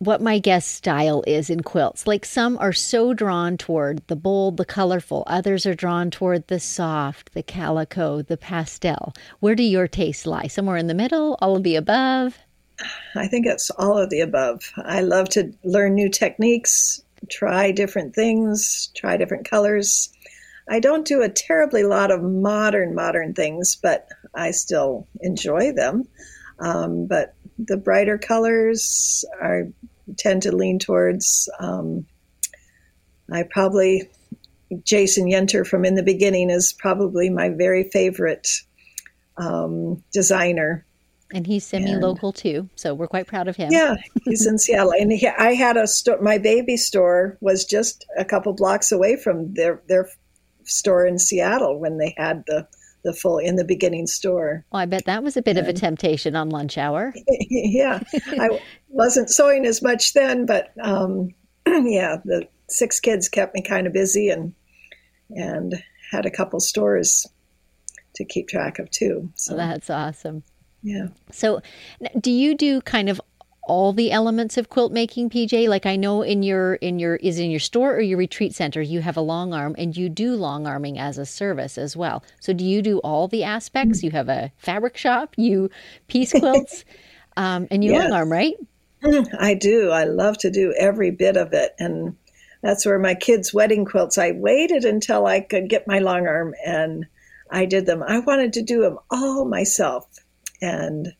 what 0.00 0.22
my 0.22 0.38
guest 0.38 0.72
style 0.72 1.22
is 1.26 1.50
in 1.50 1.60
quilts. 1.60 2.06
Like 2.06 2.24
some 2.24 2.56
are 2.56 2.72
so 2.72 3.12
drawn 3.12 3.58
toward 3.58 4.04
the 4.06 4.16
bold, 4.16 4.56
the 4.56 4.64
colorful, 4.64 5.24
others 5.26 5.66
are 5.66 5.74
drawn 5.74 6.10
toward 6.10 6.48
the 6.48 6.58
soft, 6.58 7.34
the 7.34 7.42
calico, 7.42 8.22
the 8.22 8.38
pastel. 8.38 9.14
Where 9.40 9.54
do 9.54 9.62
your 9.62 9.86
tastes 9.86 10.24
lie? 10.24 10.46
Somewhere 10.46 10.78
in 10.78 10.86
the 10.86 10.94
middle, 10.94 11.36
all 11.42 11.54
of 11.54 11.64
the 11.64 11.76
above? 11.76 12.38
I 13.14 13.26
think 13.26 13.46
it's 13.46 13.68
all 13.70 13.98
of 13.98 14.08
the 14.08 14.20
above. 14.20 14.72
I 14.78 15.02
love 15.02 15.28
to 15.30 15.52
learn 15.64 15.94
new 15.94 16.08
techniques, 16.08 17.02
try 17.28 17.70
different 17.70 18.14
things, 18.14 18.88
try 18.96 19.18
different 19.18 19.50
colors. 19.50 20.10
I 20.66 20.80
don't 20.80 21.06
do 21.06 21.20
a 21.20 21.28
terribly 21.28 21.82
lot 21.82 22.10
of 22.10 22.22
modern, 22.22 22.94
modern 22.94 23.34
things, 23.34 23.76
but 23.76 24.08
I 24.34 24.52
still 24.52 25.06
enjoy 25.20 25.72
them. 25.72 26.08
Um, 26.58 27.06
but 27.06 27.34
the 27.66 27.76
brighter 27.76 28.18
colors 28.18 29.24
are 29.40 29.68
tend 30.16 30.42
to 30.42 30.54
lean 30.54 30.78
towards. 30.78 31.48
Um, 31.58 32.06
I 33.30 33.44
probably 33.44 34.10
Jason 34.84 35.26
Yenter 35.26 35.66
from 35.66 35.84
In 35.84 35.94
the 35.94 36.02
Beginning 36.02 36.50
is 36.50 36.72
probably 36.72 37.30
my 37.30 37.48
very 37.48 37.84
favorite 37.90 38.48
um, 39.36 40.02
designer. 40.12 40.84
And 41.32 41.46
he's 41.46 41.64
semi-local 41.64 42.30
and, 42.30 42.36
too, 42.36 42.70
so 42.74 42.92
we're 42.92 43.06
quite 43.06 43.28
proud 43.28 43.46
of 43.46 43.54
him. 43.54 43.70
Yeah, 43.70 43.94
he's 44.24 44.46
in 44.46 44.58
Seattle, 44.58 44.92
and 44.98 45.12
he, 45.12 45.28
I 45.28 45.52
had 45.52 45.76
a 45.76 45.86
store. 45.86 46.20
My 46.20 46.38
baby 46.38 46.76
store 46.76 47.38
was 47.40 47.64
just 47.64 48.04
a 48.18 48.24
couple 48.24 48.52
blocks 48.52 48.90
away 48.90 49.14
from 49.14 49.54
their 49.54 49.80
their 49.86 50.08
store 50.64 51.06
in 51.06 51.20
Seattle 51.20 51.78
when 51.78 51.98
they 51.98 52.14
had 52.16 52.42
the 52.48 52.66
the 53.02 53.12
full 53.12 53.38
in 53.38 53.56
the 53.56 53.64
beginning 53.64 54.06
store. 54.06 54.64
Well, 54.72 54.82
I 54.82 54.86
bet 54.86 55.06
that 55.06 55.22
was 55.22 55.36
a 55.36 55.42
bit 55.42 55.56
and, 55.56 55.66
of 55.66 55.74
a 55.74 55.78
temptation 55.78 56.36
on 56.36 56.50
lunch 56.50 56.78
hour. 56.78 57.14
yeah, 57.50 58.00
I 58.26 58.60
wasn't 58.88 59.30
sewing 59.30 59.66
as 59.66 59.82
much 59.82 60.12
then, 60.12 60.46
but 60.46 60.72
um, 60.80 61.30
yeah, 61.66 62.16
the 62.24 62.48
six 62.68 63.00
kids 63.00 63.28
kept 63.28 63.54
me 63.54 63.62
kind 63.62 63.86
of 63.86 63.92
busy 63.92 64.28
and 64.28 64.54
and 65.30 65.82
had 66.10 66.26
a 66.26 66.30
couple 66.30 66.58
stores 66.60 67.26
to 68.16 68.24
keep 68.24 68.48
track 68.48 68.78
of 68.78 68.90
too. 68.90 69.30
So 69.34 69.56
that's 69.56 69.90
awesome. 69.90 70.42
Yeah. 70.82 71.08
So, 71.30 71.60
do 72.18 72.30
you 72.30 72.56
do 72.56 72.80
kind 72.80 73.08
of 73.08 73.20
all 73.62 73.92
the 73.92 74.10
elements 74.10 74.56
of 74.56 74.68
quilt 74.68 74.90
making 74.90 75.28
pj 75.28 75.68
like 75.68 75.86
i 75.86 75.94
know 75.94 76.22
in 76.22 76.42
your 76.42 76.74
in 76.76 76.98
your 76.98 77.16
is 77.16 77.38
in 77.38 77.50
your 77.50 77.60
store 77.60 77.94
or 77.94 78.00
your 78.00 78.18
retreat 78.18 78.54
center 78.54 78.80
you 78.80 79.00
have 79.00 79.16
a 79.16 79.20
long 79.20 79.52
arm 79.52 79.74
and 79.78 79.96
you 79.96 80.08
do 80.08 80.34
long 80.34 80.66
arming 80.66 80.98
as 80.98 81.18
a 81.18 81.26
service 81.26 81.78
as 81.78 81.96
well. 81.96 82.22
So 82.40 82.52
do 82.52 82.64
you 82.64 82.82
do 82.82 82.98
all 82.98 83.28
the 83.28 83.44
aspects? 83.44 84.02
You 84.02 84.10
have 84.10 84.28
a 84.28 84.52
fabric 84.58 84.96
shop 84.96 85.34
you 85.36 85.70
piece 86.08 86.32
quilts 86.32 86.84
um, 87.36 87.68
and 87.70 87.84
you 87.84 87.92
yes. 87.92 88.04
long 88.04 88.12
arm 88.12 88.32
right? 88.32 88.54
I 89.38 89.54
do. 89.54 89.90
I 89.90 90.04
love 90.04 90.38
to 90.38 90.50
do 90.50 90.74
every 90.78 91.10
bit 91.10 91.36
of 91.36 91.52
it. 91.52 91.74
And 91.78 92.16
that's 92.62 92.84
where 92.84 92.98
my 92.98 93.14
kids 93.14 93.54
wedding 93.54 93.86
quilts 93.86 94.18
i 94.18 94.32
waited 94.32 94.84
until 94.84 95.26
i 95.26 95.40
could 95.40 95.70
get 95.70 95.88
my 95.88 95.98
long 96.00 96.26
arm 96.26 96.54
and 96.64 97.06
i 97.50 97.64
did 97.64 97.86
them. 97.86 98.02
I 98.02 98.18
wanted 98.18 98.54
to 98.54 98.62
do 98.62 98.82
them 98.82 98.98
all 99.10 99.44
myself. 99.44 100.06
And 100.60 101.14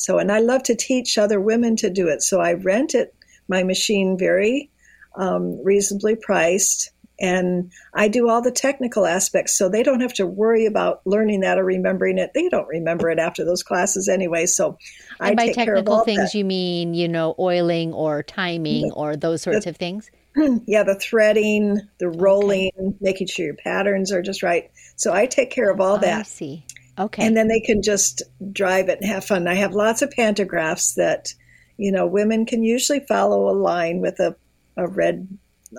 so, 0.00 0.18
and 0.18 0.32
I 0.32 0.38
love 0.38 0.62
to 0.62 0.74
teach 0.74 1.18
other 1.18 1.38
women 1.38 1.76
to 1.76 1.90
do 1.90 2.08
it. 2.08 2.22
So 2.22 2.40
I 2.40 2.54
rent 2.54 2.94
it, 2.94 3.14
my 3.48 3.62
machine 3.62 4.16
very 4.16 4.70
um, 5.14 5.62
reasonably 5.62 6.16
priced. 6.16 6.90
And 7.20 7.70
I 7.92 8.08
do 8.08 8.30
all 8.30 8.40
the 8.40 8.50
technical 8.50 9.04
aspects, 9.04 9.58
so 9.58 9.68
they 9.68 9.82
don't 9.82 10.00
have 10.00 10.14
to 10.14 10.24
worry 10.24 10.64
about 10.64 11.02
learning 11.04 11.40
that 11.40 11.58
or 11.58 11.64
remembering 11.64 12.16
it. 12.16 12.30
They 12.32 12.48
don't 12.48 12.66
remember 12.66 13.10
it 13.10 13.18
after 13.18 13.44
those 13.44 13.62
classes 13.62 14.08
anyway. 14.08 14.46
So, 14.46 14.78
I 15.20 15.32
and 15.32 15.40
I 15.40 15.48
by 15.48 15.52
technical 15.52 16.02
things, 16.02 16.32
that. 16.32 16.34
you 16.34 16.46
mean 16.46 16.94
you 16.94 17.06
know 17.06 17.34
oiling 17.38 17.92
or 17.92 18.22
timing 18.22 18.86
yeah. 18.86 18.92
or 18.94 19.16
those 19.16 19.42
sorts 19.42 19.64
the, 19.64 19.70
of 19.70 19.76
things. 19.76 20.10
Yeah, 20.66 20.82
the 20.82 20.94
threading, 20.94 21.78
the 21.98 22.08
rolling, 22.08 22.70
okay. 22.78 22.96
making 23.02 23.26
sure 23.26 23.44
your 23.44 23.56
patterns 23.56 24.12
are 24.12 24.22
just 24.22 24.42
right. 24.42 24.70
So 24.96 25.12
I 25.12 25.26
take 25.26 25.50
care 25.50 25.70
of 25.70 25.78
all 25.78 25.98
that. 25.98 26.20
I 26.20 26.22
see. 26.22 26.64
Okay. 26.98 27.24
And 27.24 27.36
then 27.36 27.48
they 27.48 27.60
can 27.60 27.82
just 27.82 28.22
drive 28.52 28.88
it 28.88 29.00
and 29.00 29.10
have 29.10 29.24
fun. 29.24 29.48
I 29.48 29.54
have 29.54 29.72
lots 29.72 30.02
of 30.02 30.10
pantographs 30.10 30.94
that, 30.96 31.34
you 31.76 31.92
know, 31.92 32.06
women 32.06 32.46
can 32.46 32.62
usually 32.62 33.00
follow 33.00 33.48
a 33.48 33.56
line 33.56 34.00
with 34.00 34.20
a, 34.20 34.36
a 34.76 34.86
red 34.86 35.26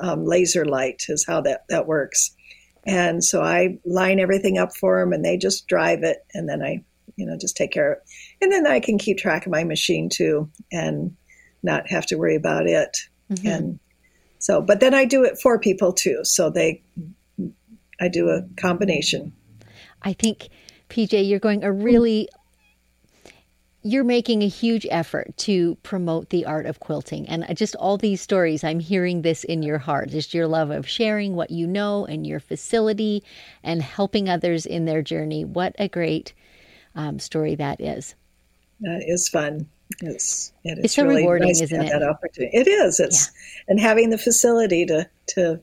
um, 0.02 0.26
laser 0.26 0.66
light, 0.66 1.04
is 1.10 1.26
how 1.26 1.42
that, 1.42 1.66
that 1.70 1.86
works. 1.86 2.32
And 2.86 3.24
so 3.24 3.42
I 3.42 3.78
line 3.86 4.20
everything 4.20 4.58
up 4.58 4.76
for 4.76 5.00
them 5.00 5.14
and 5.14 5.24
they 5.24 5.38
just 5.38 5.68
drive 5.68 6.04
it. 6.04 6.26
And 6.34 6.50
then 6.50 6.64
I, 6.64 6.84
you 7.16 7.26
know, 7.26 7.38
just 7.38 7.56
take 7.56 7.72
care 7.72 7.92
of 7.92 7.98
it. 7.98 8.04
And 8.42 8.52
then 8.52 8.66
I 8.66 8.80
can 8.80 8.98
keep 8.98 9.18
track 9.18 9.46
of 9.46 9.52
my 9.52 9.64
machine 9.64 10.10
too 10.10 10.50
and 10.72 11.16
not 11.62 11.90
have 11.90 12.08
to 12.08 12.16
worry 12.16 12.36
about 12.36 12.68
it. 12.68 12.98
Mm-hmm. 13.32 13.48
And 13.48 13.80
so, 14.40 14.62
but 14.62 14.80
then 14.80 14.96
I 14.96 15.06
do 15.06 15.24
it 15.24 15.40
for 15.40 15.60
people 15.60 15.94
too. 15.94 16.22
So 16.24 16.50
they, 16.50 16.82
I 18.00 18.08
do 18.08 18.30
a 18.30 18.42
combination. 18.60 19.34
I 20.02 20.14
think 20.14 20.50
PJ, 20.92 21.28
you're 21.28 21.40
going 21.40 21.64
a 21.64 21.72
really 21.72 22.28
you're 23.84 24.04
making 24.04 24.44
a 24.44 24.48
huge 24.48 24.86
effort 24.92 25.36
to 25.38 25.74
promote 25.82 26.30
the 26.30 26.46
art 26.46 26.68
of 26.68 26.80
quilting. 26.80 27.28
And 27.28 27.46
just 27.58 27.76
all 27.78 27.98
these 27.98 28.22
stories 28.22 28.64
i'm 28.64 28.80
hearing 28.80 29.22
this 29.22 29.44
in 29.46 29.64
your 29.64 29.80
heart 29.80 30.10
just 30.10 30.34
your 30.34 30.48
love 30.48 30.70
of 30.70 30.88
sharing 30.88 31.36
what 31.36 31.50
you 31.50 31.66
know 31.66 32.06
and 32.06 32.28
your 32.28 32.40
facility 32.40 33.24
and 33.64 33.82
helping 33.82 34.30
others 34.30 34.66
in 34.66 34.86
their 34.86 35.02
journey. 35.02 35.46
What 35.46 35.76
a 35.80 35.88
great 35.88 36.34
um, 36.94 37.20
story 37.20 37.56
that 37.56 37.80
is. 37.80 38.14
That 38.82 39.04
is 39.08 39.30
fun. 39.30 39.68
It's 40.02 40.52
it 40.64 40.78
is 40.78 40.86
it's 40.86 40.96
so 40.96 41.04
really 41.04 41.22
rewarding 41.22 41.48
nice 41.48 41.62
isn't 41.62 41.82
it? 41.82 41.90
that 41.90 42.04
opportunity 42.04 42.56
it 42.56 42.68
is. 42.68 43.00
It's 43.00 43.28
yeah. 43.28 43.64
and 43.70 43.80
having 43.80 44.10
the 44.10 44.18
facility 44.18 44.86
to 44.88 45.10
to 45.36 45.62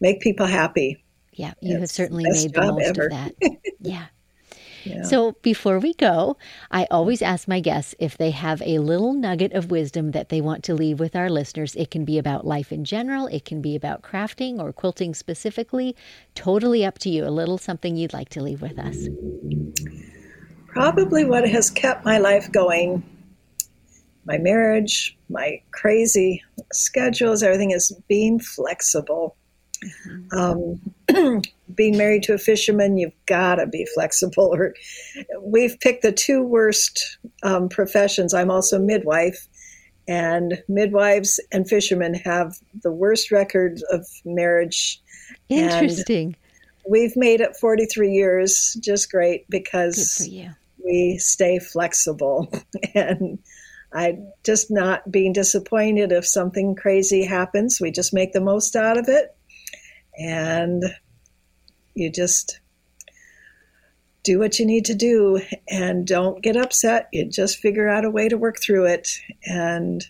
make 0.00 0.20
people 0.20 0.46
happy. 0.46 1.02
Yeah 1.32 1.54
you 1.62 1.78
have 1.78 1.90
certainly 1.90 2.24
made 2.24 2.52
the 2.52 2.60
most 2.60 2.86
ever. 2.86 3.06
of 3.06 3.10
that. 3.10 3.32
Yeah 3.80 4.06
so 5.02 5.32
before 5.42 5.78
we 5.78 5.94
go, 5.94 6.36
I 6.70 6.86
always 6.90 7.22
ask 7.22 7.48
my 7.48 7.60
guests 7.60 7.94
if 7.98 8.16
they 8.16 8.30
have 8.30 8.62
a 8.62 8.78
little 8.78 9.12
nugget 9.12 9.52
of 9.52 9.70
wisdom 9.70 10.12
that 10.12 10.28
they 10.28 10.40
want 10.40 10.64
to 10.64 10.74
leave 10.74 11.00
with 11.00 11.16
our 11.16 11.30
listeners. 11.30 11.74
It 11.76 11.90
can 11.90 12.04
be 12.04 12.18
about 12.18 12.46
life 12.46 12.72
in 12.72 12.84
general, 12.84 13.26
it 13.26 13.44
can 13.44 13.60
be 13.60 13.76
about 13.76 14.02
crafting 14.02 14.58
or 14.58 14.72
quilting 14.72 15.14
specifically. 15.14 15.96
Totally 16.34 16.84
up 16.84 16.98
to 16.98 17.10
you. 17.10 17.24
A 17.24 17.30
little 17.30 17.58
something 17.58 17.96
you'd 17.96 18.12
like 18.12 18.28
to 18.30 18.42
leave 18.42 18.62
with 18.62 18.78
us. 18.78 19.08
Probably 20.66 21.24
what 21.24 21.48
has 21.48 21.70
kept 21.70 22.04
my 22.04 22.18
life 22.18 22.50
going 22.52 23.02
my 24.24 24.38
marriage, 24.38 25.16
my 25.28 25.60
crazy 25.72 26.42
schedules, 26.72 27.42
everything 27.42 27.70
is 27.70 27.92
being 28.08 28.38
flexible. 28.38 29.36
Mm-hmm. 29.84 30.38
Um, 31.16 31.42
being 31.74 31.96
married 31.96 32.22
to 32.24 32.34
a 32.34 32.38
fisherman, 32.38 32.96
you've 32.96 33.12
got 33.26 33.56
to 33.56 33.66
be 33.66 33.86
flexible. 33.94 34.54
Or 34.60 34.74
we've 35.40 35.78
picked 35.80 36.02
the 36.02 36.12
two 36.12 36.42
worst 36.42 37.18
um, 37.42 37.68
professions. 37.68 38.34
I'm 38.34 38.50
also 38.50 38.78
midwife, 38.78 39.48
and 40.08 40.62
midwives 40.68 41.40
and 41.52 41.68
fishermen 41.68 42.14
have 42.14 42.56
the 42.82 42.92
worst 42.92 43.30
record 43.30 43.80
of 43.90 44.06
marriage. 44.24 45.00
Interesting. 45.48 46.26
And 46.26 46.36
we've 46.90 47.16
made 47.16 47.40
it 47.40 47.56
43 47.56 48.12
years, 48.12 48.76
just 48.80 49.10
great 49.10 49.48
because 49.48 50.26
we 50.84 51.18
stay 51.18 51.58
flexible 51.58 52.52
and 52.94 53.38
I 53.92 54.18
just 54.44 54.70
not 54.70 55.10
being 55.10 55.32
disappointed 55.32 56.12
if 56.12 56.26
something 56.26 56.74
crazy 56.74 57.24
happens. 57.24 57.80
We 57.80 57.90
just 57.90 58.14
make 58.14 58.32
the 58.32 58.40
most 58.40 58.76
out 58.76 58.98
of 58.98 59.08
it 59.08 59.34
and 60.20 60.84
you 61.94 62.10
just 62.10 62.60
do 64.22 64.38
what 64.38 64.58
you 64.58 64.66
need 64.66 64.84
to 64.84 64.94
do 64.94 65.40
and 65.68 66.06
don't 66.06 66.42
get 66.42 66.56
upset. 66.56 67.08
You 67.12 67.26
just 67.26 67.58
figure 67.58 67.88
out 67.88 68.04
a 68.04 68.10
way 68.10 68.28
to 68.28 68.36
work 68.36 68.60
through 68.60 68.86
it 68.86 69.08
and 69.44 70.04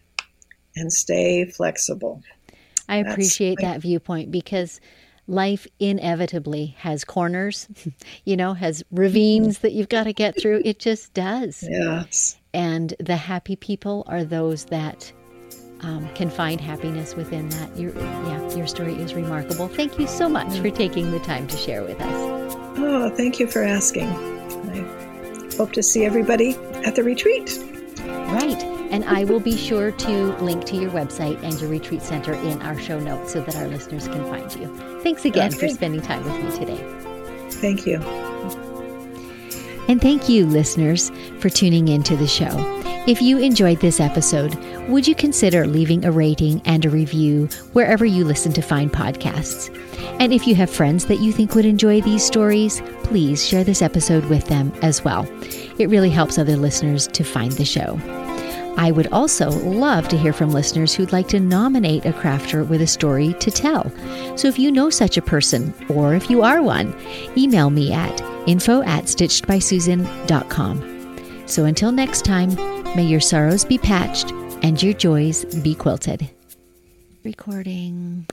and 0.76 0.92
stay 0.92 1.44
flexible. 1.44 2.22
I 2.88 2.96
appreciate 2.96 3.58
That's, 3.60 3.74
that 3.74 3.80
viewpoint 3.82 4.30
because 4.30 4.80
life 5.26 5.66
inevitably 5.78 6.74
has 6.78 7.04
corners, 7.04 7.68
you 8.24 8.36
know, 8.36 8.54
has 8.54 8.82
ravines 8.90 9.58
that 9.58 9.72
you've 9.72 9.88
got 9.88 10.04
to 10.04 10.12
get 10.12 10.40
through. 10.40 10.62
It 10.64 10.78
just 10.78 11.14
does. 11.14 11.64
Yes. 11.68 12.36
And 12.52 12.94
the 12.98 13.16
happy 13.16 13.54
people 13.54 14.04
are 14.08 14.24
those 14.24 14.64
that 14.66 15.12
um, 15.82 16.08
can 16.14 16.30
find 16.30 16.60
happiness 16.60 17.14
within 17.14 17.48
that. 17.50 17.76
Your, 17.76 17.94
yeah, 17.94 18.54
your 18.54 18.66
story 18.66 18.94
is 18.94 19.14
remarkable. 19.14 19.68
Thank 19.68 19.98
you 19.98 20.06
so 20.06 20.28
much 20.28 20.58
for 20.58 20.70
taking 20.70 21.10
the 21.10 21.20
time 21.20 21.46
to 21.48 21.56
share 21.56 21.82
with 21.82 22.00
us. 22.00 22.54
Oh, 22.78 23.10
thank 23.10 23.40
you 23.40 23.46
for 23.46 23.62
asking. 23.62 24.08
I 24.08 25.56
hope 25.56 25.72
to 25.72 25.82
see 25.82 26.04
everybody 26.04 26.54
at 26.84 26.96
the 26.96 27.02
retreat. 27.02 27.58
Right. 28.04 28.62
And 28.90 29.04
I 29.04 29.24
will 29.24 29.40
be 29.40 29.56
sure 29.56 29.92
to 29.92 30.36
link 30.38 30.64
to 30.66 30.76
your 30.76 30.90
website 30.90 31.40
and 31.42 31.58
your 31.60 31.70
retreat 31.70 32.02
center 32.02 32.34
in 32.34 32.60
our 32.62 32.78
show 32.78 32.98
notes 32.98 33.32
so 33.32 33.40
that 33.40 33.54
our 33.56 33.68
listeners 33.68 34.08
can 34.08 34.24
find 34.24 34.52
you. 34.56 35.00
Thanks 35.02 35.24
again 35.24 35.54
okay. 35.54 35.68
for 35.68 35.74
spending 35.74 36.02
time 36.02 36.24
with 36.24 36.42
me 36.42 36.58
today. 36.58 36.84
Thank 37.50 37.86
you. 37.86 38.00
And 39.88 40.00
thank 40.00 40.28
you, 40.28 40.46
listeners, 40.46 41.10
for 41.40 41.48
tuning 41.50 41.88
in 41.88 42.02
to 42.04 42.16
the 42.16 42.26
show. 42.26 42.79
If 43.06 43.22
you 43.22 43.38
enjoyed 43.38 43.80
this 43.80 43.98
episode, 43.98 44.54
would 44.88 45.08
you 45.08 45.14
consider 45.14 45.66
leaving 45.66 46.04
a 46.04 46.12
rating 46.12 46.60
and 46.66 46.84
a 46.84 46.90
review 46.90 47.46
wherever 47.72 48.04
you 48.04 48.26
listen 48.26 48.52
to 48.52 48.60
fine 48.60 48.90
podcasts? 48.90 49.74
And 50.20 50.34
if 50.34 50.46
you 50.46 50.54
have 50.56 50.68
friends 50.68 51.06
that 51.06 51.20
you 51.20 51.32
think 51.32 51.54
would 51.54 51.64
enjoy 51.64 52.02
these 52.02 52.22
stories, 52.22 52.82
please 53.02 53.46
share 53.46 53.64
this 53.64 53.80
episode 53.80 54.26
with 54.26 54.44
them 54.48 54.70
as 54.82 55.02
well. 55.02 55.26
It 55.78 55.88
really 55.88 56.10
helps 56.10 56.36
other 56.38 56.58
listeners 56.58 57.06
to 57.08 57.24
find 57.24 57.52
the 57.52 57.64
show. 57.64 57.98
I 58.76 58.90
would 58.90 59.06
also 59.08 59.48
love 59.50 60.08
to 60.08 60.18
hear 60.18 60.34
from 60.34 60.50
listeners 60.50 60.94
who'd 60.94 61.12
like 61.12 61.28
to 61.28 61.40
nominate 61.40 62.04
a 62.04 62.12
crafter 62.12 62.68
with 62.68 62.82
a 62.82 62.86
story 62.86 63.32
to 63.40 63.50
tell. 63.50 63.90
So 64.36 64.46
if 64.46 64.58
you 64.58 64.70
know 64.70 64.90
such 64.90 65.16
a 65.16 65.22
person, 65.22 65.72
or 65.88 66.14
if 66.14 66.28
you 66.28 66.42
are 66.42 66.60
one, 66.62 66.94
email 67.36 67.70
me 67.70 67.92
at 67.92 68.20
info 68.46 68.82
at 68.82 69.04
stitchedbysusan.com. 69.04 71.46
So 71.46 71.64
until 71.64 71.92
next 71.92 72.24
time, 72.24 72.79
may 72.96 73.04
your 73.04 73.20
sorrows 73.20 73.64
be 73.64 73.78
patched 73.78 74.30
and 74.62 74.82
your 74.82 74.94
joys 74.94 75.44
be 75.62 75.74
quilted. 75.74 76.30
Recording. 77.24 78.26